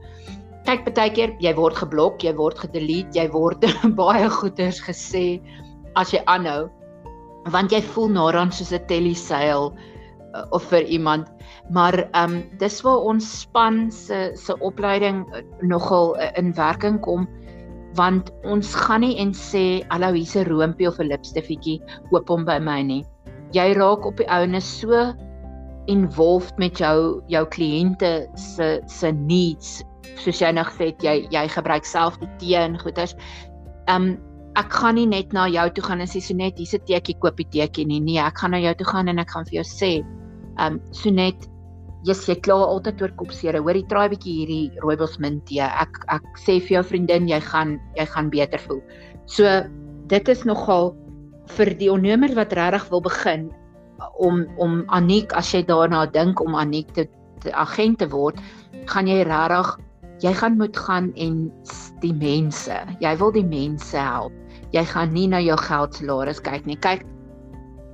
Kyk 0.69 0.85
baie 0.95 1.11
keer 1.11 1.33
jy 1.41 1.55
word 1.57 1.77
geblok, 1.77 2.23
jy 2.23 2.37
word 2.39 2.61
gedelete, 2.61 3.19
jy 3.19 3.27
word 3.33 3.65
baie 4.03 4.29
goeders 4.31 4.81
gesê 4.81 5.41
as 5.97 6.13
jy 6.13 6.23
aanhou 6.27 6.71
want 7.51 7.73
jy 7.75 7.81
voel 7.83 8.13
naderhand 8.15 8.55
soos 8.55 8.71
'n 8.71 8.87
teleseil 8.87 9.73
uh, 9.73 9.92
of 10.51 10.65
vir 10.71 10.85
iemand. 10.85 11.29
Maar 11.71 12.09
ehm 12.11 12.35
um, 12.35 12.59
dis 12.59 12.81
waar 12.81 13.05
ons 13.13 13.41
span 13.41 13.91
se 13.91 14.31
se 14.35 14.59
opleiding 14.59 15.25
uh, 15.35 15.43
nogal 15.61 16.17
uh, 16.17 16.31
in 16.35 16.55
werking 16.55 17.01
kom 17.01 17.29
want 17.95 18.31
ons 18.49 18.75
gaan 18.75 19.03
nie 19.05 19.19
en 19.21 19.35
sê 19.37 19.83
hallo 19.93 20.13
hier's 20.13 20.37
'n 20.37 20.49
roompie 20.49 20.89
of 20.89 20.99
'n 20.99 21.09
lipstiffietjie 21.13 21.81
koop 22.11 22.29
hom 22.29 22.45
by 22.45 22.59
my 22.59 22.83
nie. 22.83 23.05
Jy 23.53 23.75
raak 23.77 24.07
op 24.07 24.17
die 24.17 24.29
ouene 24.29 24.61
so 24.61 25.13
involved 25.87 26.59
met 26.59 26.79
jou 26.79 27.23
jou 27.29 27.45
kliënte 27.47 28.29
se 28.35 28.81
se 28.87 29.13
needs. 29.13 29.85
Soos 30.17 30.41
jy 30.41 30.53
nog 30.53 30.73
sê 30.79 30.95
jy 31.03 31.29
jy 31.31 31.49
gebruik 31.49 31.85
self 31.85 32.19
die 32.19 32.31
tee 32.39 32.57
en 32.57 32.79
goeders. 32.79 33.15
Ehm 33.89 34.03
um, 34.03 34.19
ek 34.57 34.73
gaan 34.73 34.95
nie 34.95 35.07
net 35.07 35.33
na 35.33 35.47
jou 35.49 35.71
toe 35.71 35.85
gaan 35.85 36.01
en 36.01 36.07
sê 36.07 36.21
so 36.21 36.35
net 36.35 36.59
hier's 36.59 36.75
'n 36.75 36.85
teetjie 36.87 37.19
koop 37.19 37.37
die 37.37 37.49
teetjie 37.53 37.87
nie. 37.87 38.01
Nee 38.01 38.21
ek 38.21 38.39
gaan 38.39 38.51
na 38.51 38.59
jou 38.59 38.75
toe 38.75 38.87
gaan 38.87 39.09
en 39.09 39.19
ek 39.19 39.31
gaan 39.31 39.45
vir 39.45 39.63
jou 39.63 39.65
sê 39.65 40.05
ehm 40.59 40.79
um, 40.79 40.81
so 40.93 41.11
net 41.11 41.49
jy 42.03 42.35
klaar 42.43 42.67
altyd 42.67 43.03
oor 43.03 43.13
kopseer. 43.19 43.59
Hoor 43.63 43.79
jy 43.79 43.87
try 43.89 44.07
'n 44.07 44.11
bietjie 44.11 44.35
hierdie 44.41 44.81
rooibos 44.83 45.19
mint 45.19 45.47
tee. 45.47 45.63
Ek 45.63 45.93
ek 46.09 46.25
sê 46.37 46.59
vir 46.61 46.79
jou 46.79 46.83
vriendin, 46.83 47.29
jy 47.29 47.41
gaan 47.41 47.79
jy 47.97 48.07
gaan 48.07 48.31
beter 48.31 48.59
voel. 48.59 48.83
So 49.27 49.45
dit 50.09 50.29
is 50.29 50.45
nogal 50.45 50.97
vir 51.57 51.75
die 51.79 51.91
onnomer 51.91 52.35
wat 52.35 52.53
regtig 52.53 52.91
wil 52.91 53.01
begin 53.01 53.51
om 54.19 54.47
om 54.59 54.85
Aniek 54.89 55.33
as 55.33 55.53
jy 55.55 55.63
daarna 55.63 56.07
dink 56.07 56.41
om 56.41 56.55
Aniek 56.55 56.93
te, 56.95 57.07
te 57.41 57.53
agent 57.53 57.99
te 57.99 58.09
word, 58.09 58.37
gaan 58.87 59.07
jy 59.07 59.23
regtig 59.23 59.79
jy 60.23 60.33
gaan 60.39 60.57
moet 60.59 60.77
gaan 60.77 61.13
en 61.19 61.51
die 62.03 62.15
mense. 62.15 62.75
Jy 63.03 63.17
wil 63.19 63.33
die 63.35 63.47
mense 63.47 63.99
help. 63.99 64.33
Jy 64.73 64.85
gaan 64.87 65.13
nie 65.13 65.27
na 65.29 65.41
jou 65.43 65.57
geld 65.59 65.95
salaris 65.99 66.41
kyk 66.41 66.67
nie. 66.67 66.79
Kyk 66.79 67.03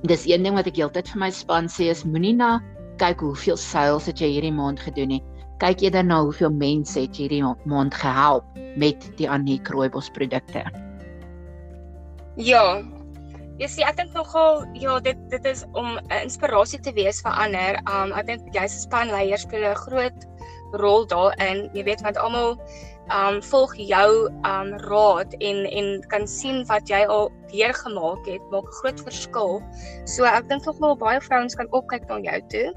dis 0.07 0.25
een 0.27 0.43
ding 0.43 0.55
wat 0.55 0.67
ek 0.67 0.77
heeltyd 0.79 1.07
vir 1.11 1.19
my 1.19 1.29
span 1.31 1.67
sê 1.67 1.89
is 1.91 2.05
moenie 2.07 2.35
na 2.35 2.59
kyk 2.99 3.23
hoeveel 3.23 3.57
sales 3.57 4.07
het 4.07 4.19
jy 4.19 4.29
hierdie 4.35 4.53
maand 4.55 4.79
gedoen 4.83 5.15
nie. 5.15 5.23
Kyk 5.59 5.83
eerder 5.83 6.05
na 6.07 6.21
hoeveel 6.23 6.51
mense 6.55 6.99
het 6.99 7.17
jy 7.17 7.27
hierdie 7.27 7.43
maand 7.67 7.95
gehelp 7.95 8.45
met 8.79 9.09
die 9.19 9.27
Aniek 9.27 9.67
rooibos 9.71 10.09
produkte. 10.15 10.63
Ja. 12.39 12.79
Jy 13.59 13.67
sien 13.67 13.87
ek 13.89 13.97
dink 13.99 14.13
nogal 14.15 14.63
ja, 14.79 14.99
dit 15.03 15.19
dit 15.31 15.45
is 15.45 15.65
om 15.75 15.99
'n 15.99 16.21
inspirasie 16.23 16.79
te 16.79 16.93
wees 16.95 17.19
vir 17.21 17.31
ander. 17.31 17.79
Um 17.91 18.15
ek 18.15 18.27
dink 18.27 18.53
jy's 18.55 18.75
'n 18.75 18.83
spanleier 18.87 19.37
speel 19.37 19.67
'n 19.67 19.75
groot 19.75 20.19
rol 20.79 21.05
daarin. 21.07 21.67
Jy 21.73 21.83
weet 21.83 22.01
want 22.01 22.17
almal 22.17 22.55
um 23.13 23.39
volg 23.41 23.75
jou 23.75 24.09
um 24.47 24.73
raad 24.89 25.33
en 25.39 25.65
en 25.65 25.87
kan 26.11 26.27
sien 26.27 26.61
wat 26.69 26.89
jy 26.89 27.01
al 27.05 27.31
deurgemaak 27.51 28.27
het, 28.27 28.43
maak 28.51 28.67
'n 28.67 28.77
groot 28.81 28.99
verskil. 29.07 29.61
So 30.05 30.25
ek 30.25 30.49
dink 30.49 30.65
nogal 30.65 30.95
baie 30.95 31.21
vrouens 31.21 31.55
kan 31.55 31.67
opkyk 31.71 32.07
na 32.09 32.19
jou 32.19 32.41
toe. 32.49 32.73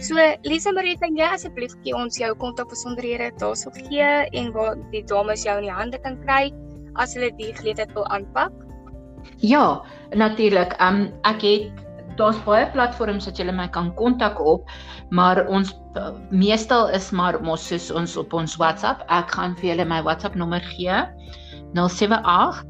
So 0.00 0.14
Lisa 0.44 0.72
Marie, 0.72 0.96
kan 0.96 1.16
jy 1.16 1.26
asseblief 1.26 1.74
gee 1.84 1.94
ons 1.94 2.16
jou 2.18 2.34
kontak 2.34 2.68
besonderhede 2.70 3.32
daarso 3.38 3.70
gee 3.74 4.28
en 4.32 4.52
waar 4.52 4.76
die 4.92 5.02
dames 5.02 5.44
jou 5.44 5.56
in 5.58 5.66
die 5.68 5.72
hande 5.74 5.98
kan 5.98 6.16
kry 6.24 6.52
as 6.96 7.14
hulle 7.14 7.30
die 7.36 7.52
geleentheid 7.52 7.92
wil 7.94 8.06
aanpak? 8.06 8.52
Ja, 9.38 9.82
natuurlik. 10.14 10.76
Um 10.80 11.12
ek 11.24 11.42
het 11.42 11.84
daar's 12.20 12.38
baie 12.44 12.66
platforms 12.74 13.26
wat 13.28 13.38
jy 13.40 13.48
my 13.50 13.66
kan 13.72 13.90
kontak 13.96 14.38
op, 14.40 14.68
maar 15.10 15.42
ons 15.48 15.72
meestal 16.30 16.90
is 16.94 17.10
maar 17.16 17.40
mos 17.42 17.64
soos 17.70 17.90
ons 17.90 18.16
op 18.20 18.34
ons 18.36 18.56
WhatsApp. 18.60 19.02
Ek 19.08 19.32
gaan 19.34 19.56
vir 19.58 19.72
julle 19.72 19.86
my 19.88 20.02
WhatsApp 20.04 20.36
nommer 20.38 20.62
gee. 20.76 21.00
078 21.74 22.64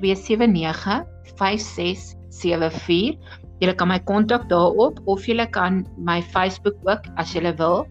279 0.00 1.04
5674. 1.36 3.18
Julle 3.62 3.74
kan 3.78 3.88
my 3.88 4.00
kontak 4.08 4.48
daarop 4.50 4.98
of 5.10 5.26
julle 5.28 5.46
kan 5.52 5.84
my 5.96 6.20
Facebook 6.22 6.76
ook 6.88 7.06
as 7.20 7.34
julle 7.36 7.54
wil. 7.60 7.84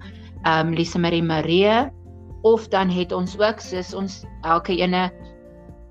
Ehm 0.44 0.74
um, 0.74 0.74
Lisa 0.76 1.00
Marie 1.00 1.24
Marie 1.24 1.90
of 2.44 2.68
dan 2.68 2.90
het 2.92 3.14
ons 3.16 3.38
ook 3.40 3.62
soos 3.64 3.94
ons 3.96 4.24
elke 4.44 4.76
ene 4.76 5.08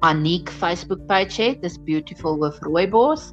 Aniek 0.02 0.50
Facebook 0.50 1.06
page 1.06 1.38
het, 1.38 1.62
dis 1.62 1.78
beautiful 1.86 2.36
with 2.40 2.58
rooibos. 2.66 3.30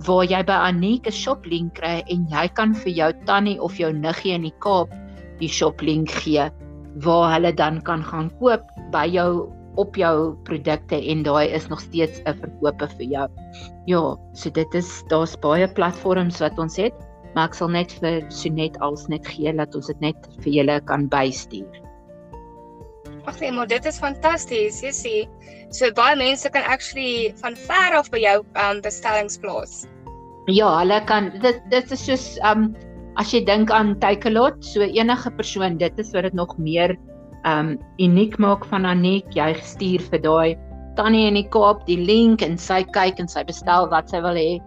waar 0.08 0.26
jy 0.26 0.44
by 0.44 0.54
Aniek 0.68 1.08
'n 1.08 1.12
shop 1.12 1.46
link 1.46 1.76
kry 1.76 2.04
en 2.08 2.28
jy 2.28 2.48
kan 2.54 2.76
vir 2.76 2.92
jou 2.92 3.13
tannie 3.26 3.62
of 3.62 3.78
jou 3.78 3.94
niggie 3.94 4.34
in 4.34 4.42
die 4.42 4.54
Kaap 4.60 4.89
die 5.39 5.48
shop 5.48 5.82
link 5.82 6.10
gee 6.10 6.50
waar 7.01 7.34
hulle 7.34 7.53
dan 7.53 7.82
kan 7.82 8.03
gaan 8.03 8.29
koop 8.39 8.69
by 8.93 9.08
jou 9.10 9.49
op 9.82 9.95
jou 9.97 10.36
produkte 10.45 10.99
en 11.10 11.23
daai 11.25 11.49
is 11.49 11.67
nog 11.67 11.82
steeds 11.82 12.21
'n 12.25 12.38
verkope 12.41 12.88
vir 12.97 13.08
jou. 13.15 13.27
Ja, 13.86 14.17
so 14.34 14.49
dit 14.49 14.73
is 14.73 15.03
daar's 15.10 15.36
baie 15.39 15.67
platforms 15.67 16.39
wat 16.39 16.60
ons 16.60 16.77
het, 16.77 16.93
maar 17.34 17.49
ek 17.49 17.53
sal 17.53 17.67
net 17.67 17.91
vir 17.91 18.21
Sonet 18.29 18.77
als 18.79 19.08
net 19.08 19.27
gee 19.27 19.53
dat 19.53 19.75
ons 19.75 19.88
dit 19.88 19.99
net 19.99 20.15
vir 20.39 20.53
julle 20.53 20.82
kan 20.86 21.08
bystuur. 21.08 21.82
Ag 23.25 23.39
nee, 23.39 23.51
maar 23.51 23.67
dit 23.67 23.86
is 23.86 23.99
fantasties. 23.99 24.82
Jy 24.84 24.91
sien, 24.91 25.29
so 25.71 25.91
baie 25.91 26.15
mense 26.15 26.49
kan 26.49 26.63
actually 26.63 27.34
van 27.41 27.56
ver 27.56 27.95
af 27.95 28.12
by 28.12 28.19
jou 28.19 28.43
um 28.56 28.82
bestellings 28.82 29.38
plaas. 29.38 29.88
Ja, 30.51 30.79
hulle 30.79 31.01
kan 31.08 31.32
dit 31.41 31.62
dit 31.71 31.91
is 31.91 32.06
soos 32.06 32.38
um 32.43 32.75
as 33.21 33.34
jy 33.34 33.43
dink 33.45 33.71
aan 33.71 33.95
Takealot, 34.02 34.60
so 34.65 34.86
enige 34.86 35.32
persoon, 35.38 35.78
dit 35.78 35.99
is 36.02 36.12
wat 36.15 36.28
dit 36.30 36.38
nog 36.38 36.56
meer 36.58 36.95
um 37.45 37.76
uniek 38.02 38.38
maak 38.39 38.65
van 38.71 38.88
Anik. 38.88 39.28
Jy 39.36 39.54
stuur 39.62 40.04
vir 40.12 40.21
daai 40.23 40.60
tannie 40.97 41.26
in 41.28 41.38
die 41.38 41.47
Kaap 41.54 41.84
die 41.89 41.99
link 41.99 42.43
en 42.45 42.58
sy 42.58 42.84
kyk 42.95 43.19
en 43.21 43.30
sy 43.30 43.43
bestel 43.47 43.89
wat 43.91 44.13
sy 44.13 44.21
wil 44.23 44.38
hê. 44.39 44.62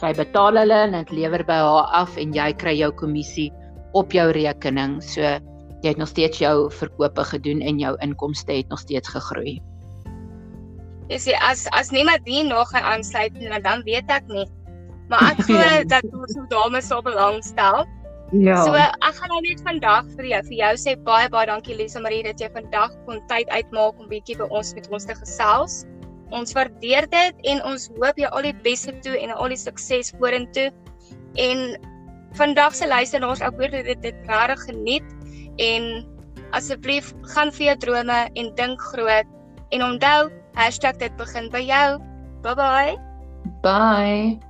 Sy 0.00 0.12
betaal 0.16 0.58
hulle 0.60 0.80
en 0.88 0.96
dit 0.98 1.12
lewer 1.20 1.44
by 1.48 1.60
haar 1.62 1.92
af 1.96 2.16
en 2.20 2.34
jy 2.36 2.50
kry 2.60 2.74
jou 2.76 2.90
kommissie 3.00 3.50
op 3.96 4.12
jou 4.12 4.26
rekening. 4.36 4.98
So 5.04 5.22
jy 5.84 5.92
het 5.92 6.00
nog 6.00 6.10
steeds 6.10 6.42
jou 6.42 6.68
verkope 6.72 7.24
gedoen 7.30 7.62
en 7.62 7.80
jou 7.80 7.94
inkomste 8.04 8.58
het 8.58 8.68
nog 8.72 8.82
steeds 8.82 9.12
gegroei. 9.14 9.58
Jy 11.06 11.22
sê 11.22 11.36
as 11.38 11.68
as 11.76 11.92
niemand 11.94 12.26
hier 12.26 12.44
nog 12.44 12.72
gaan 12.74 12.84
aansluit 12.96 13.36
nie, 13.38 13.48
dan 13.62 13.86
weet 13.86 14.10
ek 14.10 14.26
nie 14.32 14.48
maar 15.10 15.32
ek 15.32 15.44
glo 15.48 15.66
dat 15.92 16.06
ons 16.12 16.34
so 16.34 16.46
dames 16.52 16.88
sal 16.90 17.02
belangstel. 17.06 17.84
Ja. 18.34 18.58
So 18.66 18.74
ek 18.74 19.18
gaan 19.20 19.30
nou 19.30 19.42
net 19.44 19.60
vandag 19.62 20.08
vir 20.18 20.30
jou 20.32 20.40
vir 20.48 20.56
jou 20.58 20.72
sê 20.82 20.96
baie 21.06 21.28
baie 21.30 21.46
dankie 21.46 21.76
Lisa 21.78 22.02
Marie 22.02 22.24
dat 22.26 22.42
jy 22.42 22.48
vandag 22.54 22.94
kon 23.06 23.20
tyd 23.30 23.50
uitmaak 23.54 24.00
om 24.02 24.08
bietjie 24.10 24.38
by 24.40 24.48
ons 24.50 24.74
met 24.74 24.88
ons 24.90 25.06
te 25.06 25.14
gesels. 25.14 25.84
Ons 26.34 26.56
waardeer 26.56 27.06
dit 27.12 27.44
en 27.52 27.62
ons 27.70 27.86
hoop 28.00 28.18
jy 28.18 28.26
al 28.34 28.48
die 28.48 28.56
beste 28.64 28.94
toe 29.06 29.14
en 29.20 29.30
al 29.30 29.54
die 29.54 29.60
sukses 29.60 30.10
vorentoe. 30.18 30.72
En 31.38 31.76
vandag 32.34 32.74
se 32.74 32.88
luisteraars, 32.90 33.44
ek 33.46 33.54
hoop 33.62 33.78
dit 33.78 34.02
dit 34.02 34.26
regtig 34.26 34.66
geniet 34.66 35.14
en 35.62 36.02
asseblief 36.56 37.12
gaan 37.34 37.54
vir 37.54 37.70
jou 37.70 37.76
drome 37.86 38.18
en 38.34 38.50
dink 38.58 38.82
groot 38.90 39.30
en 39.70 39.82
onthou 39.82 40.30
#dit 40.98 41.16
begin 41.16 41.50
by 41.50 41.62
jou. 41.62 41.98
Bye 42.42 42.54
bye. 42.54 42.96
Bye. 43.62 44.45